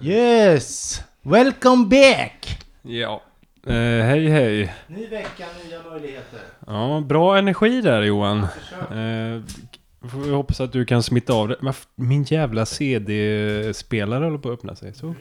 [0.00, 1.00] Yes!
[1.22, 2.58] Welcome back!
[2.82, 3.22] Ja.
[3.66, 3.74] Eh,
[4.06, 4.74] hej hej.
[4.88, 6.40] Ny vecka, nya möjligheter.
[6.66, 8.38] Ja, bra energi där Johan.
[8.38, 9.42] Eh,
[10.10, 11.56] får vi hoppas att du kan smitta av det.
[11.60, 14.94] Men Min jävla CD-spelare håller på att öppna sig.
[14.94, 15.14] Så.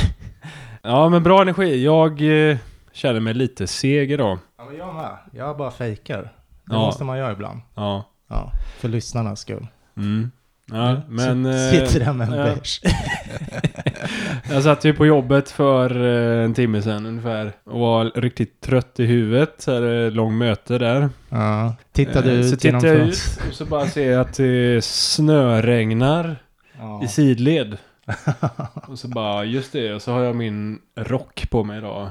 [0.82, 1.84] ja, men bra energi.
[1.84, 2.56] Jag eh,
[2.92, 4.38] känner mig lite seg idag.
[4.58, 5.16] Ja, men jag med.
[5.32, 6.22] Jag bara fejkar.
[6.22, 6.78] Det Ja.
[6.78, 7.60] måste man göra ibland.
[7.74, 8.04] Ja.
[8.28, 9.66] Ja, för lyssnarnas skull.
[9.96, 10.30] Mm.
[10.72, 11.46] Ja, men...
[11.46, 12.44] S- eh, Sitter där med en ja.
[12.44, 12.80] bärs.
[14.50, 16.04] Jag satt ju på jobbet för
[16.38, 19.54] eh, en timme sedan ungefär och var riktigt trött i huvudet.
[19.58, 21.08] Så här, eh, lång möte där.
[21.28, 21.74] Ja.
[21.92, 26.36] Tittade Eh, ut så tittar jag ut och så bara ser jag att det snöregnar
[26.78, 27.00] Ja.
[27.04, 27.76] i sidled.
[28.88, 32.10] Och så bara, just det, och så har jag min rock på mig idag.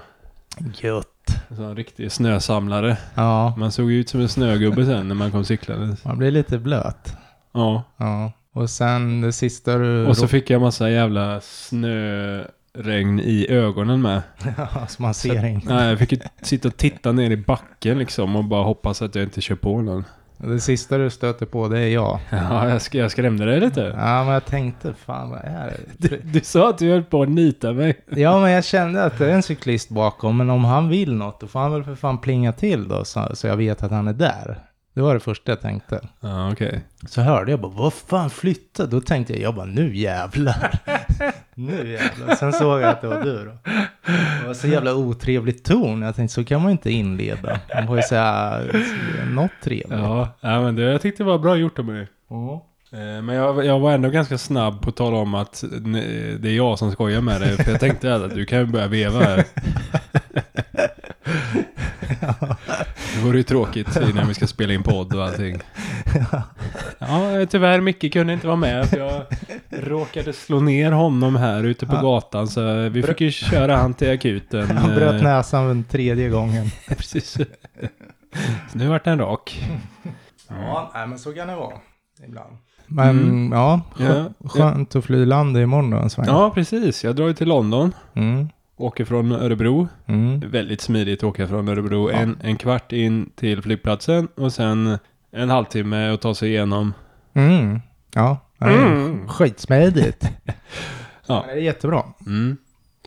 [0.82, 1.08] Gött.
[1.56, 2.98] Så en riktig snösamlare.
[3.16, 5.96] Ja, Man såg ut som en snögubbe sen när man kom cyklande.
[6.06, 7.14] man blir lite blöt.
[7.54, 7.84] Ja.
[7.98, 8.32] Ja.
[8.56, 10.06] Och sen det sista du...
[10.06, 14.22] Och så fick jag massa jävla snöregn i ögonen med.
[14.58, 15.74] Ja, så man ser inte.
[15.74, 19.24] Nej, jag fick sitta och titta ner i backen liksom och bara hoppas att jag
[19.24, 20.04] inte kör på någon.
[20.38, 22.20] Det sista du stöter på det är jag.
[22.30, 23.82] Ja, jag, sk- jag skrämde dig lite.
[23.98, 26.08] Ja, men jag tänkte, fan vad är det?
[26.10, 28.00] Du, du sa att du höll på att nita mig.
[28.10, 31.40] Ja, men jag kände att det är en cyklist bakom, men om han vill något,
[31.40, 34.08] då får han väl för fan plinga till då, så, så jag vet att han
[34.08, 34.60] är där.
[34.96, 36.00] Det var det första jag tänkte.
[36.20, 36.82] Ja, okej.
[37.08, 38.86] Så hörde jag bara, vad fan flytta?
[38.86, 40.80] Då tänkte jag, jag bara, nu jävlar.
[41.54, 42.36] nu jävlar.
[42.36, 43.52] Sen såg jag att det var du då.
[44.42, 46.02] Det var så jävla otrevlig ton.
[46.02, 47.60] Jag tänkte, så kan man inte inleda.
[47.76, 48.60] Man får ju säga
[49.34, 49.88] något trevligt.
[50.00, 52.08] Ja, ja, men det, jag tyckte det var bra gjort av mig.
[52.30, 52.66] Ja.
[52.92, 55.64] Eh, Men jag, jag var ändå ganska snabb på att tala om att
[56.40, 57.58] det är jag som skojar med dig.
[57.58, 59.44] För jag tänkte att du kan ju börja veva här.
[63.16, 65.60] Det vore ju tråkigt innan vi ska spela in podd och allting.
[67.00, 69.22] Ja, tyvärr Micke kunde inte vara med för jag
[69.70, 72.02] råkade slå ner honom här ute på Ja.
[72.02, 72.48] gatan.
[72.48, 74.78] Så vi fick ju köra han till akuten.
[74.78, 76.66] Han bröt Eh, näsan den tredje gången.
[76.88, 77.32] Precis.
[78.72, 79.70] Så nu vart den rak.
[80.50, 81.74] Ja, nej, men så kan det vara.
[82.28, 82.58] Ibland.
[82.88, 83.52] Men Mm.
[83.52, 86.26] ja, Ja, skö- skönt att fly i land imorgon då en sväng.
[86.28, 87.04] Ja, precis.
[87.04, 87.94] Jag drar ju till London.
[88.14, 89.88] Mm, Åker från Örebro.
[90.06, 90.40] mm.
[90.40, 92.12] Väldigt smidigt att åka från Örebro.
[92.12, 92.18] Ja.
[92.18, 94.98] En, en kvart in till flygplatsen och sen
[95.32, 96.94] en halvtimme att ta sig igenom.
[97.34, 97.80] Mm.
[98.14, 99.28] Ja, det är Mm.
[99.28, 100.30] skitsmidigt.
[101.28, 101.44] Ja.
[101.48, 102.04] Det är jättebra.
[102.26, 102.58] Mm.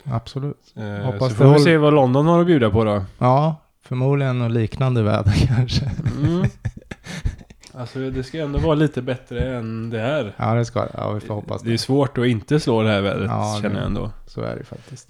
[0.03, 0.73] Absolut.
[0.77, 3.03] Eh, Hoppas så får vi håller- se vad London har att bjuda på då.
[3.17, 3.55] Ja,
[3.85, 5.91] förmodligen något liknande väder kanske.
[6.23, 6.43] Mm.
[7.79, 10.33] Alltså det ska ändå vara lite bättre än det här.
[10.37, 10.87] Ja, det ska.
[10.93, 11.77] Ja, vi får hoppas Det är det.
[11.77, 14.11] svårt att inte slå det här vädret Ja, känner jag ändå.
[14.27, 15.09] Så är det faktiskt.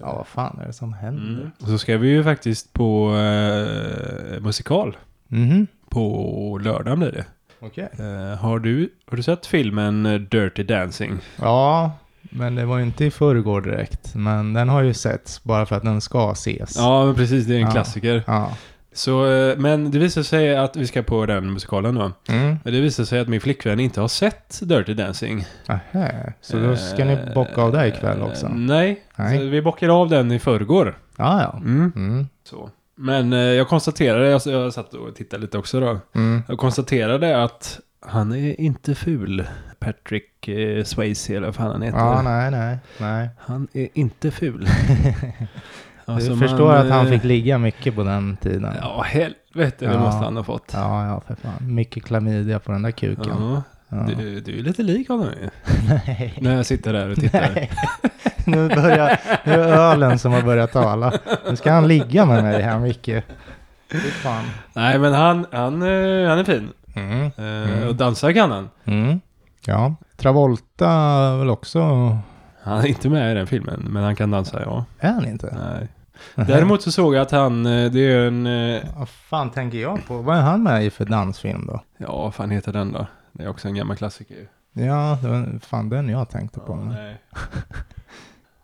[0.00, 1.22] Ja, vad fan är det som händer?
[1.40, 1.50] Mm.
[1.60, 4.96] Och så ska vi ju faktiskt på eh, musikal.
[5.28, 5.66] Mhm.
[5.90, 7.24] På lördag blir det.
[7.60, 7.88] Okej.
[7.98, 11.12] Eh, har, du, har du sett filmen eh, Dirty Dancing?
[11.36, 11.92] Ja,
[12.22, 14.14] men det var ju inte i förrgår direkt.
[14.14, 16.76] Men den har ju setts bara för att den ska ses.
[16.76, 17.46] Ja, men precis.
[17.46, 17.70] Det är en Ja.
[17.70, 18.22] klassiker.
[18.26, 18.50] Ja.
[18.94, 22.12] Så, eh, men det visar sig att vi ska på den musikalen då.
[22.28, 22.56] Mm.
[22.64, 25.46] Det visar sig att min flickvän inte har sett Dirty Dancing.
[25.68, 26.08] Aha.
[26.40, 28.46] Så då ska ni bocka av det ikväll också?
[28.46, 29.38] Eh, Nej, Nej.
[29.38, 30.98] Så vi bockade av den i förrgår.
[31.16, 31.58] Ja, ja.
[31.58, 31.92] Mm.
[31.96, 32.26] Mm.
[32.44, 32.70] Så.
[32.94, 35.98] Men eh, jag konstaterade, jag, jag satt och tittade lite också då.
[36.14, 36.42] Mm.
[36.48, 39.46] Jag konstaterade att han är inte ful.
[39.78, 41.98] Patrick eh, Swayze eller vad fan han heter.
[41.98, 43.28] Ja, nej, nej, nej.
[43.38, 44.68] Han är inte ful.
[46.18, 48.74] Du Alltså, förstår man, att han eh, fick ligga mycket på den tiden?
[48.80, 50.00] Ja, helvete det Ja.
[50.00, 50.70] måste han ha fått.
[50.74, 51.74] Ja, ja, för fan.
[51.74, 53.24] Mycket klamydia på den där kuken.
[53.40, 54.06] Ja, Ja.
[54.18, 55.48] du, du är lite lik honom ju.
[55.88, 56.34] Nej.
[56.40, 57.50] När jag sitter där och tittar.
[57.54, 57.70] Nej.
[58.46, 61.12] Nu börjar, nu är det ölen som har börjat tala.
[61.50, 63.10] Nu ska han ligga med mig här, Micke.
[64.22, 64.44] Fan.
[64.72, 66.68] Nej, men han, han, eh, han är fin.
[66.94, 67.22] Mm.
[67.26, 67.32] Eh,
[67.72, 67.88] Mm.
[67.88, 68.68] Och dansa kan han.
[68.84, 69.20] Mm.
[69.66, 71.80] Ja, Travolta väl också...
[72.62, 74.84] Han är inte med i den filmen, men han kan dansa, ja.
[75.00, 75.58] Är han inte?
[75.70, 75.88] Nej.
[76.34, 80.06] Däremot så såg jag att han, eh, det är en, eh, Vad fan tänker jag
[80.06, 80.18] på?
[80.18, 81.80] Vad är han med i för dansfilm då?
[81.98, 83.06] ja vad fan heter den då?
[83.32, 84.46] Det är också en gammal klassiker ju.
[84.84, 86.72] Ja, det var fan den jag tänkte på.
[86.72, 87.16] Ja, nej.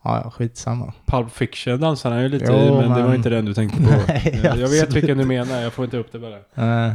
[0.05, 0.93] Ja, ja, skitsamma.
[1.07, 3.55] Pulp Fiction dansar han ju lite Jo, i, men, det men- var inte den du
[3.55, 3.91] tänkte på.
[4.09, 6.87] Nej, Eh, jag vet vilken du menar, jag får inte upp det bara.
[6.89, 6.95] Eh,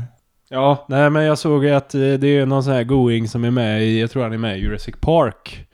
[0.49, 3.83] Ja, nej men jag såg att det är någon sån här going som är med
[3.83, 5.67] i, jag tror han är med i Jurassic Park.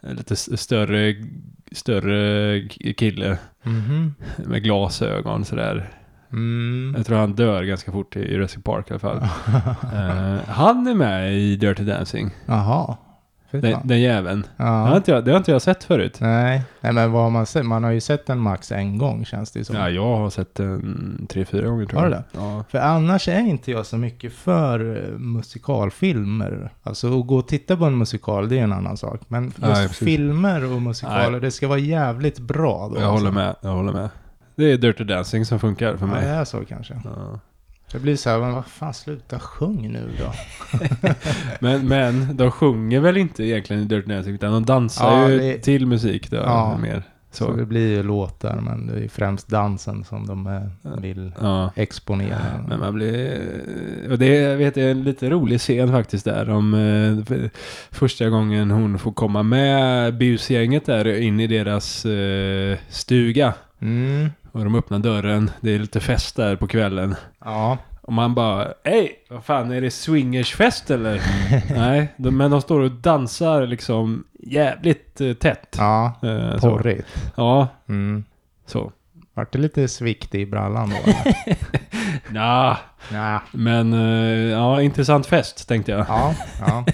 [0.00, 1.14] en lite större,
[1.72, 2.60] större
[2.96, 4.14] kille Mhm.
[4.36, 5.88] med glasögon sådär.
[6.32, 6.94] Mm.
[6.96, 9.16] Jag tror han dör ganska fort i Jurassic Park i alla fall.
[9.82, 12.30] Eh, han är med i Dirty Dancing.
[12.46, 12.96] Jaha.
[13.60, 14.44] Den, den jäveln.
[14.56, 14.96] Det, har Ja.
[14.96, 16.16] inte jag, det har inte jag sett förut.
[16.20, 16.62] Nej.
[16.80, 17.66] Nej, men vad har man sett?
[17.66, 19.76] Man har ju sett den max en gång känns det som.
[19.76, 22.12] Ja, jag har sett den tre, fyra gånger tror Har jag.
[22.12, 22.44] du det?
[22.44, 22.64] Ja.
[22.68, 26.70] För annars är inte jag så mycket för eh, musikalfilmer.
[26.82, 29.20] Alltså att gå och titta på en musikal, det är en annan sak.
[29.28, 31.40] Men just Nej, filmer och musikaler, Nej.
[31.40, 32.94] det ska vara jävligt bra då.
[33.00, 33.10] Jag alltså.
[33.10, 34.08] håller med, jag håller med.
[34.54, 36.22] Det är Dirty Dancing som funkar för Ja, mig.
[36.24, 36.94] det är så kanske.
[37.04, 37.40] Ja.
[37.92, 40.32] Det blir så här, men vad fan, sluta sjung nu då.
[41.60, 45.38] Men, men de sjunger väl inte egentligen i Dirty Dancing utan de dansar Ja, ju
[45.38, 46.78] det- till musik då Ja.
[46.82, 47.02] mer.
[47.30, 47.44] Så.
[47.44, 47.52] Så.
[47.52, 51.72] det blir ju låtar, men det är främst dansen som de eh, vill Ja.
[51.76, 52.38] exponera.
[52.68, 53.40] Men man blir...
[54.10, 57.50] Och det är, jag vet, är en lite rolig scen faktiskt där om eh, för-
[57.90, 63.54] första gången hon får komma med busgänget där in i deras eh, stuga.
[63.80, 64.28] Mm.
[64.52, 67.14] Och de öppnar dörren, det är lite fest där på kvällen.
[67.44, 67.78] Ja.
[68.02, 71.20] Och man bara, hej, vad fan är det swingersfest eller?
[71.78, 75.76] Nej, de, men de står och dansar liksom jävligt eh, tätt.
[75.78, 76.70] Ja, Eh, så.
[76.70, 77.32] porrigt.
[77.36, 78.24] Ja, Mm.
[78.66, 78.92] så.
[79.34, 81.12] Vart det lite svikt i brallan då?
[82.30, 82.78] Nja,
[83.12, 83.42] ja.
[83.52, 86.06] men eh, ja, intressant fest tänkte jag.
[86.08, 86.34] Ja,
[86.66, 86.84] ja.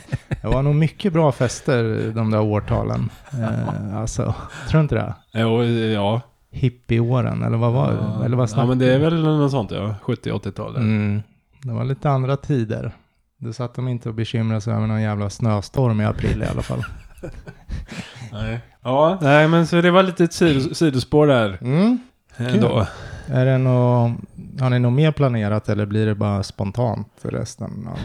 [0.43, 3.11] Det var nog mycket bra fester de där årtalen.
[3.33, 4.35] Eh, alltså,
[4.69, 5.15] tror du inte det?
[5.33, 6.21] Jo, ja.
[6.51, 7.99] Hippieåren, eller vad var det?
[8.01, 9.95] Ja, Eller vad ja, men det är väl något sånt ja.
[10.05, 10.79] 70-80-talet.
[10.79, 11.23] Mm.
[11.63, 12.93] Det var lite andra tider.
[13.39, 16.63] Då satt de inte och bekymrade sig över någon jävla snöstorm i april i alla
[16.63, 16.85] fall.
[18.33, 18.61] Nej.
[18.83, 21.99] Ja, nej men så det var lite ett sido, sidospår där Mm.
[22.37, 22.87] ändå.
[23.27, 24.15] Är det nå
[24.61, 27.99] har ni något mer planerat eller blir det bara spontant resten av...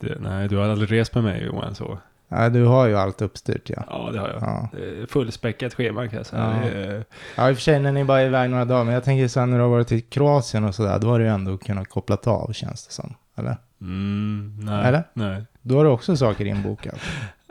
[0.00, 1.98] Det, nej, du har aldrig rest med mig Johan så.
[2.28, 3.82] Nej, du har ju allt uppstyrt ja.
[3.90, 4.42] Ja, det har jag.
[4.42, 4.68] Ja.
[5.08, 6.60] Fullspäckat schema kan jag säga.
[6.62, 6.68] Ja.
[6.68, 7.04] Är,
[7.36, 9.28] ja, i och för sig när ni bara är iväg några dagar, men jag tänker
[9.28, 11.88] sen när du har varit i Kroatien och sådär, då har du ju ändå kunnat
[11.88, 13.14] kopplat av känns det som.
[13.36, 13.56] Eller?
[13.80, 14.86] mm, nej.
[14.88, 15.02] Eller?
[15.12, 15.44] Nej.
[15.62, 16.98] Då har du också saker inbokat.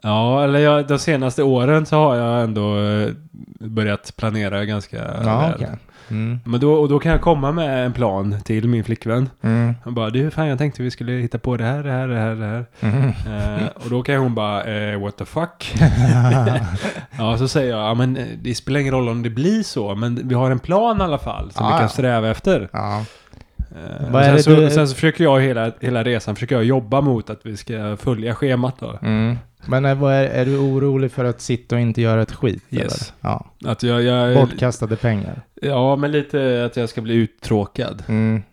[0.03, 3.09] Ja, eller jag, de senaste åren så har jag ändå eh,
[3.59, 5.53] börjat planera ganska Ja, väl.
[5.55, 5.69] okej.
[6.09, 6.39] Mm.
[6.45, 9.29] Men då, och då kan jag komma med en plan till min flickvän.
[9.41, 9.73] Mm.
[9.83, 12.15] Han bara, du fan jag tänkte vi skulle hitta på det här, det här, det
[12.19, 12.65] här, det här.
[12.79, 13.07] Mm.
[13.63, 15.73] Eh, och då kan hon bara, eh, what the fuck?
[17.17, 19.95] ja, så säger jag, ja men eh, det spelar ingen roll om det blir så,
[19.95, 22.69] men vi har en plan i alla fall som Ja, vi kan sträva efter.
[22.71, 23.03] ja.
[24.11, 27.29] Eh, sen, så, du- sen så försöker jag hela, hela resan, försöker jag jobba mot
[27.29, 28.99] att vi ska följa schemat då.
[29.01, 29.37] Mm.
[29.67, 32.63] Men är, vad är, är du orolig för att sitta och inte göra ett skit?
[32.69, 32.81] Yes.
[33.21, 33.31] Eller?
[33.33, 33.45] Ja.
[33.71, 35.41] Att jag, jag, Bortkastade pengar.
[35.61, 38.03] ja, men lite att jag ska bli uttråkad.
[38.07, 38.43] Mm.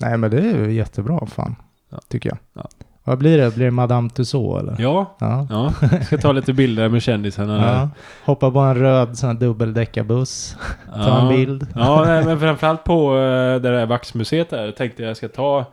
[0.00, 1.56] Nej, men det är ju jättebra fan.
[1.90, 1.98] Ja.
[2.08, 2.38] Tycker jag.
[2.52, 2.68] Ja.
[3.04, 3.54] Vad blir det?
[3.54, 4.76] Blir det Madame Tussauds eller?
[4.82, 5.46] Ja, Ja.
[5.50, 5.72] ja.
[5.92, 7.56] Jag ska ta lite bilder med kändisarna.
[7.66, 7.88] ja.
[8.24, 10.56] Hoppa på en röd sån här dubbeldäckarbuss.
[10.94, 11.66] Ta en bild.
[11.74, 13.20] Ja, nej, men framförallt på uh,
[13.52, 15.64] det där vaxmuseet där tänkte jag ska ta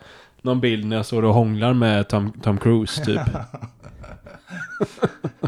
[0.41, 3.21] någon bild när jag står och hånglar med Tom, Tom Cruise typ.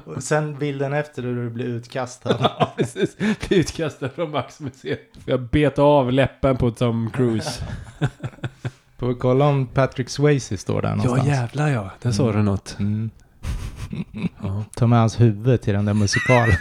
[0.06, 2.38] Och sen bilden efter hur du blir utkastad.
[2.60, 3.18] ja, precis.
[3.18, 5.00] Bli utkastad från vaxmuseet.
[5.24, 7.64] För jag bet av läppen på Tom Cruise.
[8.98, 11.28] Får vi kolla om Patrick Swayze står där ja någonstans.
[11.28, 12.76] jävlar ja, där sa du något.
[12.80, 13.10] Mm.
[14.42, 14.64] Ja.
[14.76, 16.56] Ta med hans huvud till den där musikalen.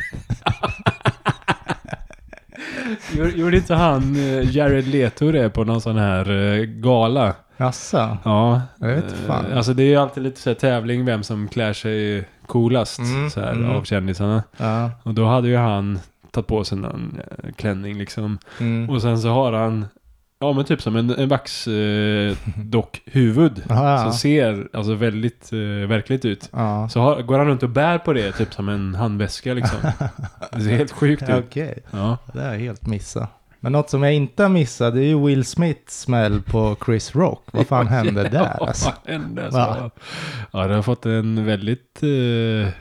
[3.35, 7.35] Gjorde inte han eh, Jared Leto det på någon sån här eh, gala?
[7.57, 8.19] Jaså?
[8.25, 8.63] Ja.
[8.79, 9.53] Jag vet eh, fan.
[9.53, 13.31] Alltså det är ju alltid lite så här tävling vem som klär sig coolast Mm,
[13.31, 13.71] så här, mm.
[13.71, 14.43] av kändisarna.
[14.57, 14.91] Ja.
[15.03, 15.99] Och då hade ju han
[16.31, 17.21] tagit på sig någon
[17.57, 18.39] klänning liksom.
[18.61, 18.91] Mm.
[18.91, 19.87] Och sen så har han,
[20.41, 22.31] ja men typ som en, en vaxdockhuvud.
[22.57, 23.63] Eh, dockhuvud.
[23.69, 24.03] Ja, ja.
[24.03, 26.51] Som ser alltså väldigt eh, verkligt ut.
[26.53, 26.89] Ja.
[26.89, 29.79] Så har, går han runt och bär på det typ som en handväska liksom.
[30.53, 31.29] Det ser helt sjukt ut.
[31.47, 32.19] Okej, Ja.
[32.33, 33.31] det har jag helt missat.
[33.63, 37.15] Men något som jag inte har missat det är ju Will Smiths smäll på Chris
[37.15, 37.45] Rock.
[37.53, 38.93] Vad fan hände där Ja, alltså?
[39.05, 39.91] vad hände alltså?
[40.53, 42.73] Ja, det har fått en väldigt eh,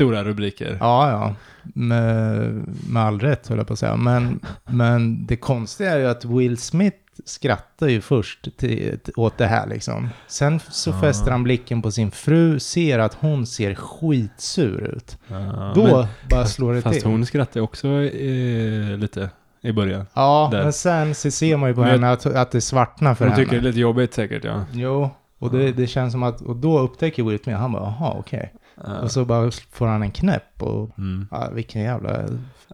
[0.00, 0.76] stora rubriker.
[0.80, 1.34] Ja, ja.
[1.74, 2.52] Med,
[2.90, 3.96] med all rätt höll jag på att säga.
[3.96, 4.40] Men,
[4.70, 9.66] men det konstiga är ju att Will Smith skrattar ju först till, åt det här
[9.66, 10.08] liksom.
[10.26, 11.00] Sen så Ja.
[11.00, 15.18] fäster han blicken på sin fru, ser att hon ser skitsur ut.
[15.28, 17.08] Ja, Då men, bara slår det fast till.
[17.10, 19.30] hon skrattade också eh, lite
[19.62, 20.06] i början.
[20.14, 20.62] Ja, där.
[20.62, 23.32] men sen så ser man ju på Men- henne att, att det svartnar för Hon
[23.32, 23.44] henne.
[23.44, 24.64] tycker det är lite jobbigt säkert ja.
[24.72, 28.14] Jo, och det, det känns som att, och då upptäcker Will Smith, han bara, jaha
[28.18, 28.52] okej.
[28.84, 28.98] Ja.
[29.00, 31.26] Och så bara får han en knäpp och, Mm.
[31.30, 32.10] ja, vilken jävla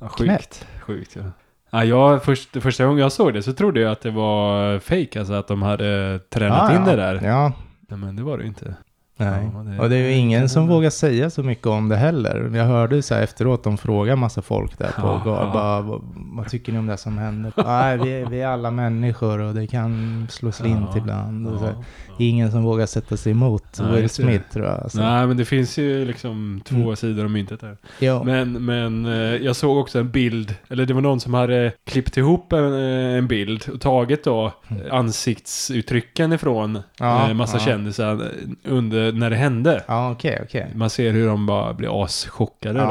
[0.01, 0.41] Ja, knäpp.
[0.41, 0.67] sjukt.
[0.81, 1.23] Sjukt ja.
[1.71, 5.19] Ja, jag, först, första gången jag såg det så trodde jag att det var fake,
[5.19, 7.21] alltså att de hade tränat Ja, in det där.
[7.25, 7.53] Ja,
[7.89, 8.75] Ja, men det var det ju inte.
[9.19, 12.51] Nej, det- och det är ju ingen som vågar säga så mycket om det heller.
[12.55, 15.51] Jag hörde så här efteråt, de frågar massa folk där på ja.
[15.53, 16.01] bara,
[16.37, 17.53] vad, tycker ni om det som händer?
[17.57, 21.47] Nej, vi, vi är alla människor och det kan slå slint Ja, ibland.
[21.47, 21.85] Ja, ja.
[22.19, 24.23] Ingen som vågar sätta sig emot Nej, Will just det.
[24.23, 24.91] Smith tror jag.
[24.93, 24.99] Så.
[25.01, 26.97] Nej, men det finns ju liksom två Mm.
[26.97, 27.77] sidor om myntet där.
[27.99, 28.23] Ja.
[28.25, 32.17] Men, men eh, jag såg också en bild, eller det var någon som hade klippt
[32.17, 34.83] ihop en, eh, en bild och tagit då Mm.
[34.93, 38.21] ansiktsuttrycken ifrån Ja, eh, massa kändisar
[38.65, 39.85] under, när det hände.
[39.89, 40.71] Ja, okej, okej.
[40.75, 42.85] Man ser hur de bara blir aschockade då.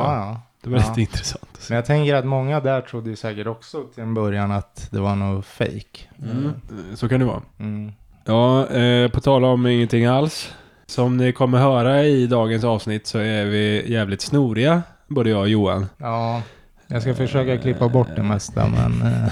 [0.65, 0.69] Ja.
[0.69, 0.89] Det var Ja.
[0.89, 1.65] lite intressant.
[1.69, 4.99] Men jag tänker att många där trodde ju säkert också till en början att det
[4.99, 5.99] var något fake.
[6.23, 6.51] Mm.
[6.95, 7.41] Så kan det vara.
[7.59, 7.91] Mm.
[8.25, 10.53] Ja, eh, på tal om ingenting alls.
[10.87, 15.49] Som ni kommer höra i dagens avsnitt så är vi jävligt snoriga, både jag och
[15.49, 15.85] Johan.
[15.97, 16.41] Ja,
[16.87, 19.31] jag ska försöka klippa bort det mesta, men, eh,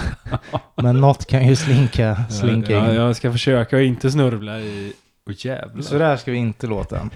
[0.76, 2.94] men något kan ju slinka, slinka ja, in.
[2.94, 4.92] jag ska försöka att inte snurvla i...
[5.38, 5.82] Jävlar.
[5.82, 7.00] Så där ska vi inte låta.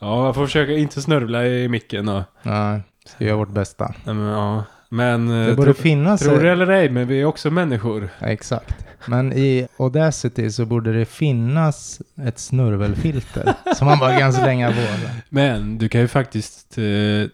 [0.00, 2.24] Ja, jag får försöka inte snurvla i micken då.
[2.42, 3.94] Nej, ska göra vårt bästa.
[4.04, 4.64] Nej, Men, ja.
[4.88, 6.20] men Det eh, borde tro, finnas...
[6.20, 8.08] tror det eller ej, men vi är också människor.
[8.18, 8.74] Ja, exakt.
[9.06, 14.76] Men i Audacity så borde det finnas ett snurvelfilter som man bara kan slänga på.
[15.28, 16.84] Men du kan ju faktiskt eh,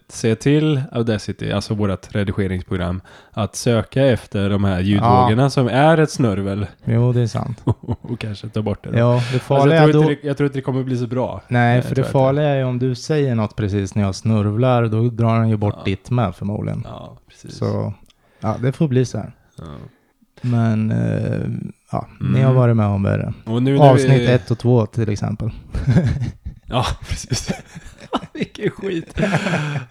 [0.08, 6.10] se till Audacity, alltså vårt redigeringsprogram, att söka efter de här ljudvågorna som är ett
[6.10, 7.60] snurvel Jo, det är sant.
[8.00, 8.90] och kanske ta bort det.
[8.90, 8.98] då.
[8.98, 10.10] Ja, det Alltså, farliga jag, är tror då...
[10.10, 11.42] inte det, jag tror inte det kommer bli så bra.
[11.48, 14.86] Nej, Jag för det farliga är ju om du säger något precis när jag snurvlar,
[14.86, 15.84] då drar han ju bort Ja.
[15.84, 16.82] ditt med förmodligen.
[16.88, 17.56] Ja, precis.
[17.58, 17.92] Så,
[18.40, 19.32] ja, det får bli så här.
[19.58, 19.64] Ja.
[20.44, 21.40] Men, eh,
[21.92, 22.44] ja, ni Mm.
[22.44, 23.32] har varit med om värre.
[23.80, 24.26] Avsnitt vi...
[24.26, 25.50] ett och två till exempel.
[26.66, 27.52] Ja, precis.
[28.32, 29.20] Vilken skit.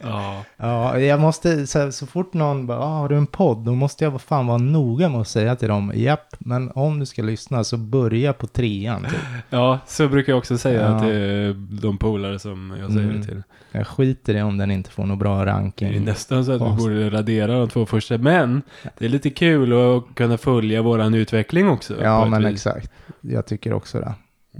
[0.01, 0.43] ja.
[0.57, 3.57] Ja, jag måste, så, så fort någon bara, ah, har du en podd?
[3.57, 7.05] Då måste jag fan vara noga med att säga till dem, japp, men om du
[7.05, 9.01] ska lyssna så börja på trean.
[9.03, 9.19] Typ.
[9.49, 10.99] ja, så brukar jag också säga Ja.
[10.99, 13.21] till de polare som jag säger Mm.
[13.21, 13.43] det till.
[13.71, 16.03] Jag skiter i om den inte får någon bra Det är ranking.
[16.05, 18.17] nästan så att vi borde radera de två första.
[18.17, 18.61] Men
[18.97, 22.03] det är lite kul att kunna följa våran utveckling också.
[22.03, 22.51] Ja, men vis.
[22.53, 22.91] exakt.
[23.21, 24.13] Jag tycker också det.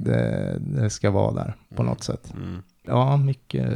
[0.03, 0.55] det.
[0.59, 2.33] Det ska vara där på något sätt.
[2.37, 2.61] Mm.
[2.87, 3.69] Ja, mycket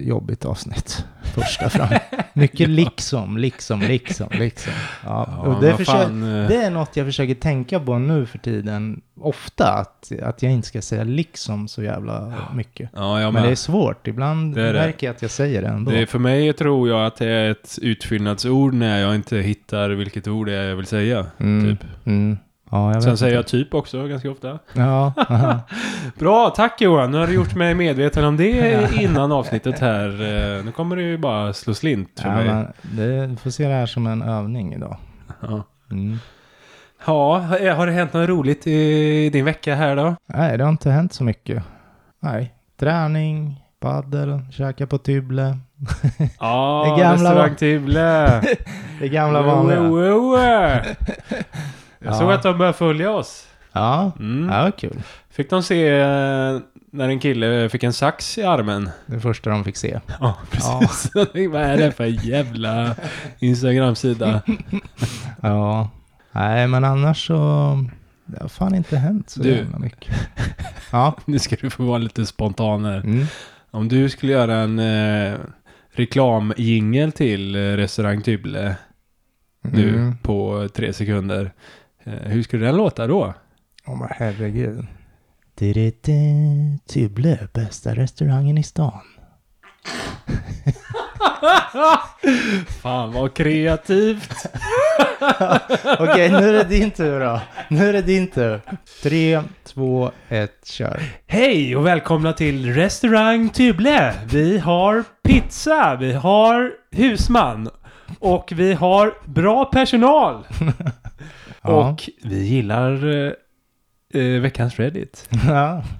[0.00, 1.04] jobbigt avsnitt.
[1.22, 1.88] Första fram.
[2.32, 4.72] Mycket liksom, liksom, liksom, liksom.
[5.04, 8.26] Ja, Ja, och det, försöker, fan, eh, det är något jag försöker tänka på nu
[8.26, 9.00] för tiden.
[9.20, 12.90] Ofta, att, att jag inte ska säga liksom så jävla mycket.
[12.94, 13.42] Ja, Men med.
[13.42, 14.06] det är svårt.
[14.06, 14.78] Ibland Det är det.
[14.80, 15.90] märker jag att jag säger det ändå.
[15.90, 19.90] Det är för mig tror jag att det är ett utfyllnadsord när jag inte hittar
[19.90, 21.26] vilket ord det är jag vill säga.
[21.38, 21.86] mm, Typ.
[22.04, 22.38] mm.
[22.74, 24.58] Ja, Sen säger jag typ också ganska ofta.
[24.72, 25.12] Ja.
[26.18, 27.10] Bra, tack Johan.
[27.10, 30.08] Nu har du gjort mig medveten om det innan avsnittet här.
[30.08, 32.44] Eh, Nu kommer det ju bara slå slint för ja mig.
[32.46, 34.96] men det, du får se det här som en övning idag.
[35.40, 35.62] Ja.
[35.90, 36.18] Mm.
[37.06, 37.38] ja,
[37.76, 40.16] har det hänt något roligt i din vecka här då?
[40.26, 41.62] Nej, det har inte hänt så mycket.
[42.20, 45.56] Nej, träning, paddel, käka på Tyble.
[46.40, 48.42] Ja, restaurang Tibble.
[49.00, 49.80] Det gamla vanliga.
[52.04, 52.18] Jag Ja.
[52.18, 53.46] såg att de började följa oss.
[53.72, 54.48] Ja, Mm.
[54.50, 55.02] ja kul.
[55.30, 56.58] Fick de se eh,
[56.92, 58.90] när en kille fick en sax i armen?
[59.06, 60.00] Det första de fick se.
[60.20, 61.10] Ja, precis.
[61.12, 62.94] Tänkte, Vad är det för jävla
[63.38, 64.42] Instagram-sida?
[65.40, 65.90] Ja.
[66.32, 67.34] Nej, men annars så...
[68.26, 69.48] Det har fan inte hänt så Du.
[69.50, 70.14] jävla mycket.
[70.92, 71.16] Ja.
[71.24, 72.96] Nu ska du få vara lite spontan här.
[72.98, 73.26] Mm.
[73.70, 75.34] Om du skulle göra en eh,
[75.92, 78.76] reklamjingel till eh, restaurang Tybble
[79.62, 80.16] nu Mm.
[80.22, 81.52] på tre sekunder.
[82.04, 83.34] Eh, hur skulle den låta då?
[83.86, 84.86] Åh men herregud.
[86.86, 89.00] Tyble, bästa restaurangen i stan.
[92.82, 94.46] Fan vad kreativt!
[95.98, 97.40] Okej, nu är det din tur då.
[97.68, 98.60] Nu är det din tur.
[99.02, 101.02] Tre, två, ett, kör.
[101.26, 104.14] Hej och välkomna till restaurang Tybble.
[104.26, 107.68] Vi har pizza, vi har husman
[108.18, 110.46] och vi har bra personal.
[111.62, 111.90] Ja.
[111.90, 113.32] Och vi gillar eh,
[114.22, 115.28] eh, veckans Reddit.
[115.46, 115.82] Ja.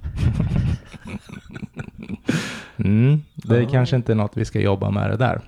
[2.77, 3.69] Mm, det är Ja.
[3.71, 5.41] kanske inte något vi ska jobba med det där.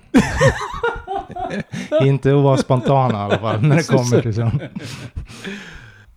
[2.07, 4.61] inte att vara spontana i alla fall när det kommer till sånt.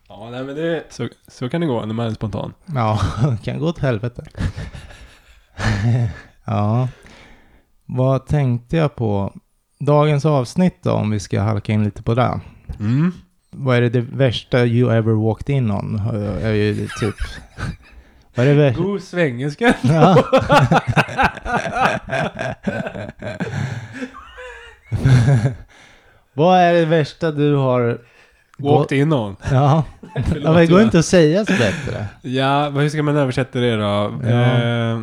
[0.08, 2.52] Ja, nej, men det, så, så kan det gå när man är spontan.
[2.66, 3.00] Ja,
[3.30, 4.24] det kan gå åt helvete.
[6.44, 6.88] ja.
[7.86, 9.32] Vad tänkte jag på?
[9.80, 12.40] Dagens avsnitt då, om vi ska halka in lite på det.
[12.80, 13.12] Mm.
[13.50, 16.02] Vad är det, det värsta you ever walked in on?
[16.42, 17.14] Är ju typ...
[18.34, 18.82] Vad är det värsta?
[18.82, 19.74] God svengelska.
[19.82, 20.24] Ja.
[26.32, 27.98] Vad är det värsta du har
[28.62, 29.36] Åkte in någon.
[29.52, 30.86] Ja, ja men det går jag.
[30.86, 32.06] inte att säga så bättre.
[32.22, 34.14] Ja, hur ska man översätta det då?
[34.22, 34.28] Ja.
[34.28, 35.00] Eh,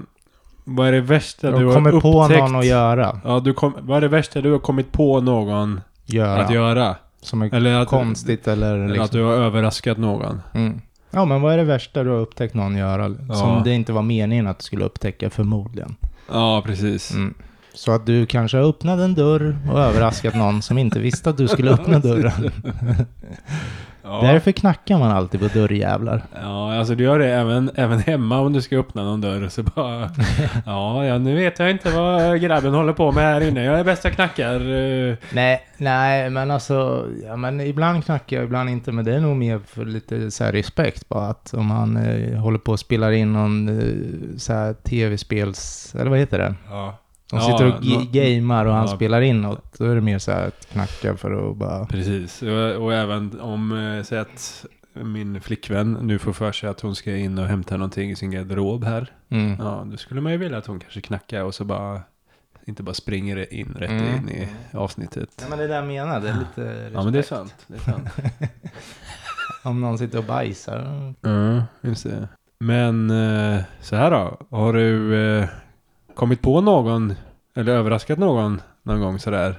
[0.64, 2.12] vad är det värsta du Du har kommer upptäckt?
[2.14, 3.20] på någon att göra.
[3.24, 6.44] Ja, du kom, vad är det värsta du har kommit på någon göra.
[6.46, 6.96] att göra?
[7.26, 9.06] Som är Eller att, konstigt eller eller liksom.
[9.06, 10.42] att du har överraskat någon?
[10.54, 10.82] Mm.
[11.12, 13.16] Ja, men vad är det värsta du har upptäckt någon göra?
[13.30, 13.36] Ja.
[13.36, 15.96] Som det inte var meningen att du skulle upptäcka förmodligen.
[16.32, 17.12] Ja, precis.
[17.12, 17.34] Mm.
[17.74, 21.38] Så att du kanske har öppnat en dörr och överraskat någon som inte visste att
[21.38, 22.52] du skulle öppna dörren.
[24.08, 24.22] Ja.
[24.22, 26.22] Därför knackar man alltid på dörrjävlar.
[26.42, 29.48] Ja, alltså du gör det även, även hemma om du ska öppna någon dörr.
[29.50, 30.10] Så bara,
[30.66, 33.64] ja, ja, nu vet jag inte vad grabben håller på med här inne.
[33.64, 34.56] Jag är bäst jag knackar.
[35.10, 35.16] eh.
[35.34, 38.92] Nej, nej, men alltså, ja, men ibland knackar jag, ibland inte.
[38.92, 42.60] Men det är nog mer för lite så respekt bara att om han eh, håller
[42.60, 46.56] på och spelar in någon eh, så här tv-spels, eller vad heter det?
[46.70, 46.98] Ja.
[47.30, 47.66] De Ja, sitter
[47.98, 48.96] och gamer och han ja.
[48.96, 49.78] spelar in något.
[49.78, 51.86] Då är det mer så här att knacka för att bara...
[51.86, 56.82] Precis, och, och även om, eh, säg att min flickvän nu får för sig att
[56.82, 59.12] hon ska in och hämta någonting i sin garderob här.
[59.30, 59.56] Mm.
[59.60, 62.02] Ja, då skulle man ju vilja att hon kanske knackar och så bara,
[62.66, 64.16] inte bara springer in rätt Mm.
[64.16, 65.30] in i avsnittet.
[65.40, 66.92] Nej, men det där jag menar, det är lite respekt.
[66.94, 67.56] Ja, men det är sant.
[67.68, 68.10] Det är sant.
[69.64, 71.14] Om någon sitter och bajsar.
[71.22, 72.28] Ja, just det.
[72.60, 74.38] Men eh, så här då.
[74.58, 75.46] Har du eh,
[76.16, 77.14] kommit på någon
[77.56, 79.56] eller överraskat någon någon gång sådär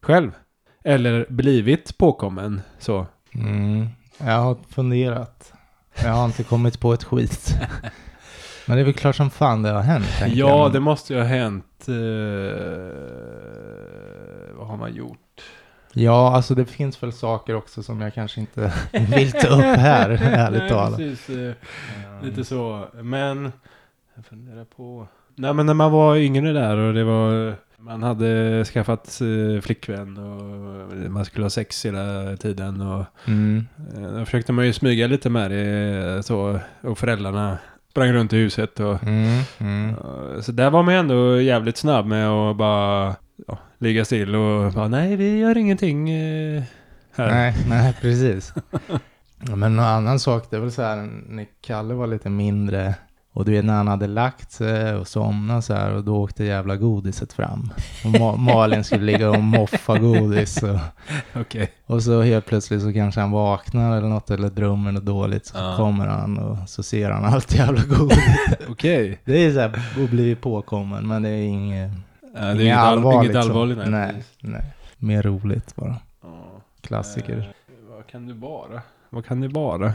[0.00, 0.30] själv?
[0.84, 3.06] Eller blivit påkommen så?
[3.34, 3.86] Mm.
[4.18, 5.52] Jag har funderat.
[6.02, 7.54] Jag har inte kommit på ett skit.
[8.66, 10.06] Men det är väl klart som fan det har hänt.
[10.20, 10.72] Ja, jag.
[10.72, 11.88] det måste ju ha hänt.
[11.88, 11.94] Eh,
[14.56, 15.42] vad har man gjort?
[15.92, 20.10] Ja, alltså det finns väl saker också som jag kanske inte vill ta upp här,
[20.22, 21.00] ärligt talat.
[21.00, 22.88] eh, Lite så.
[22.94, 23.52] Men
[24.14, 25.08] jag funderar på...
[25.38, 27.54] Nej men när man var yngre där och det var...
[27.80, 33.66] Man hade skaffat eh, flickvän och man skulle ha sex hela tiden och Mm.
[33.96, 37.58] eh, då försökte man ju smyga lite med det eh, så och föräldrarna
[37.90, 39.40] sprang runt i huset och Mm.
[39.58, 39.94] Mm.
[40.42, 43.16] så där var man ju ändå jävligt snabb med att bara
[43.46, 46.62] ja, ligga still och bara nej vi gör ingenting eh,
[47.16, 47.28] här.
[47.30, 48.54] Nej, nej, precis.
[49.40, 52.94] Men en annan sak, det är väl så här när Kalle var lite mindre
[53.38, 56.44] och du vet när han hade lagt sig och somnat så här och då åkte
[56.44, 57.72] jävla godiset fram.
[58.04, 60.78] Och Ma- Malin skulle ligga och moffa godis och,
[61.40, 61.70] Okej.
[61.86, 65.58] och så helt plötsligt så kanske han vaknar eller något eller drömmer något dåligt så
[65.58, 65.74] Ja.
[65.76, 68.18] kommer han och så ser han allt jävla godis.
[68.68, 69.18] Okej.
[69.24, 71.90] Det är så här att bli påkommen men det är inget,
[72.34, 73.30] Ja, det är inget inget all- allvarligt.
[73.32, 73.88] Inget allvarligt, nej.
[73.90, 74.64] nej, nej.
[74.98, 75.96] Mer roligt bara.
[76.22, 76.28] Ja.
[76.80, 77.38] Klassiker.
[77.38, 78.82] Eh, vad kan det vara?
[79.10, 79.94] Vad kan det vara?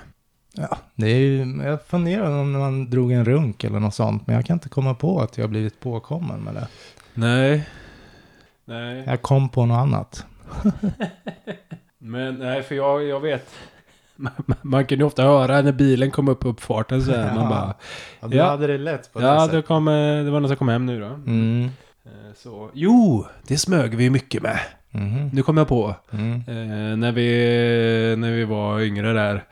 [0.55, 4.35] Ja, det är ju, jag funderar om man drog en runk eller något sånt, men
[4.35, 6.67] jag kan inte komma på att jag har blivit påkommen med det.
[7.13, 7.67] Nej.
[8.65, 9.03] Nej.
[9.07, 10.25] Jag kom på något annat.
[11.97, 13.49] Men nej, för jag, jag vet.
[14.15, 17.33] Man, man kan ju ofta höra när bilen kom upp på uppfarten så här.
[17.35, 17.49] Man Ja.
[17.49, 17.73] bara.
[18.21, 18.45] Ja, du Ja.
[18.49, 19.85] hade det lätt på det Ja, det, kom,
[20.25, 21.05] det var någon som kom hem nu då.
[21.07, 21.63] Mm.
[22.05, 22.69] Eh, Så.
[22.73, 24.59] Jo, det smög vi mycket med.
[24.91, 25.29] Mhm.
[25.33, 25.95] Nu kom jag på.
[26.11, 26.33] Mm.
[26.47, 29.43] Eh, när, vi, när vi var yngre där.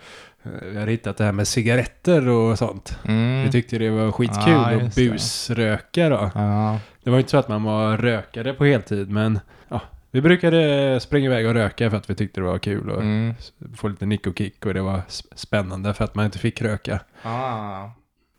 [0.44, 2.98] Vi hade hittat det här med cigaretter och sånt.
[3.06, 3.44] Mm.
[3.44, 6.32] Vi tyckte det var skitkul Ja, att busröka då.
[6.36, 6.80] Ja.
[7.04, 11.26] Det var inte så att man var rökare på heltid, men ja, vi brukade springa
[11.26, 13.34] iväg och röka för att vi tyckte det var kul och Mm.
[13.76, 15.02] få lite nick och kick och det var
[15.36, 17.00] spännande för att man inte fick röka.
[17.24, 17.90] Ah.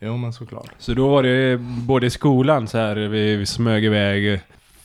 [0.00, 0.70] Jo, men såklart.
[0.78, 4.40] Så då var det både i skolan så här, vi, vi smög iväg.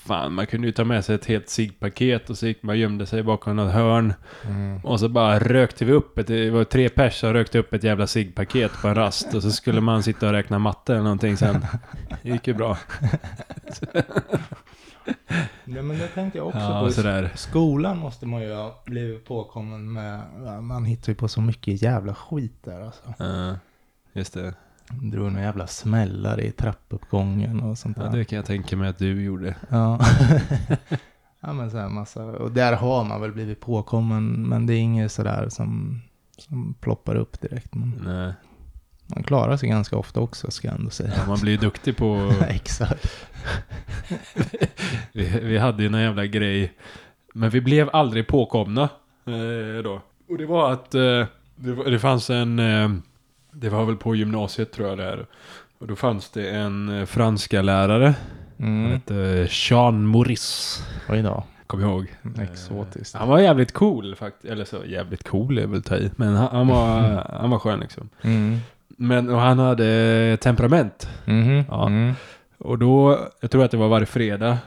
[0.08, 2.78] Fan, man kunde ju ta med sig ett helt ciggpaket och så gick man och
[2.78, 4.14] gömde sig bakom något hörn.
[4.46, 4.80] Mm.
[4.86, 7.84] Och så bara rökte vi upp ett, det var tre pers som rökte upp ett
[7.84, 9.34] jävla ciggpaket på en rast.
[9.34, 11.66] Och så skulle man sitta och räkna matte eller någonting sen.
[12.24, 12.78] Det gick ju bra.
[15.66, 16.92] Ja, men det tänkte jag också Ja, på.
[16.92, 17.32] sådär.
[17.36, 20.22] Skolan måste man ju ha blivit påkommen med.
[20.64, 23.14] Man hittar ju på så mycket jävla skit där alltså.
[23.20, 23.56] Ja,
[24.14, 24.54] just det.
[24.92, 28.18] Drog några jävla smällar i trappuppgången och sånt Ja, där.
[28.18, 29.56] det kan jag tänka mig att du gjorde.
[29.70, 30.00] Ja.
[31.40, 32.24] ja men så här massa.
[32.26, 34.48] Och där har man väl blivit påkommen.
[34.50, 36.02] Men det är inget sådär som,
[36.38, 37.76] som ploppar upp direkt.
[37.76, 38.34] Men Nej.
[39.06, 41.14] man klarar sig ganska ofta också ska jag ändå säga.
[41.18, 42.34] Ja, man blir ju duktig på...
[42.50, 43.28] Exakt.
[45.14, 46.74] vi, vi hade ju någon jävla grej.
[47.34, 48.90] Men vi blev aldrig påkomna.
[49.26, 50.02] Eh, då.
[50.30, 52.60] Och det var att eh, det, det fanns en...
[52.60, 52.90] Eh,
[53.60, 55.26] det var väl på gymnasiet tror jag det är.
[55.80, 58.16] Och då fanns det en eh, franska lärare.
[58.60, 58.92] Han Mm.
[58.92, 60.84] hette Jean Maurice.
[61.10, 61.44] Oj då.
[61.68, 62.16] Kom jag ihåg.
[62.42, 63.16] Exotiskt.
[63.16, 64.52] Eh, han var jävligt cool faktiskt.
[64.52, 66.12] Eller så jävligt cool är väl ta i.
[66.16, 67.00] Men han, han, var,
[67.40, 68.10] han var skön liksom.
[68.22, 68.58] Mm.
[68.88, 71.10] Men och han hade temperament.
[71.26, 71.64] Mhm.
[71.70, 71.88] Ja.
[71.88, 72.14] Mm.
[72.58, 74.58] Och då, jag tror att det var varje fredag,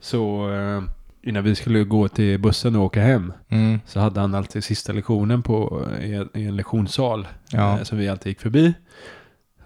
[0.00, 0.82] så, eh,
[1.22, 3.80] innan vi skulle gå till bussen och åka hem Mm.
[3.86, 6.14] så hade han alltid sista lektionen på, i,
[6.46, 7.76] en lektionssal Ja.
[7.78, 8.74] eh, som vi alltid gick förbi.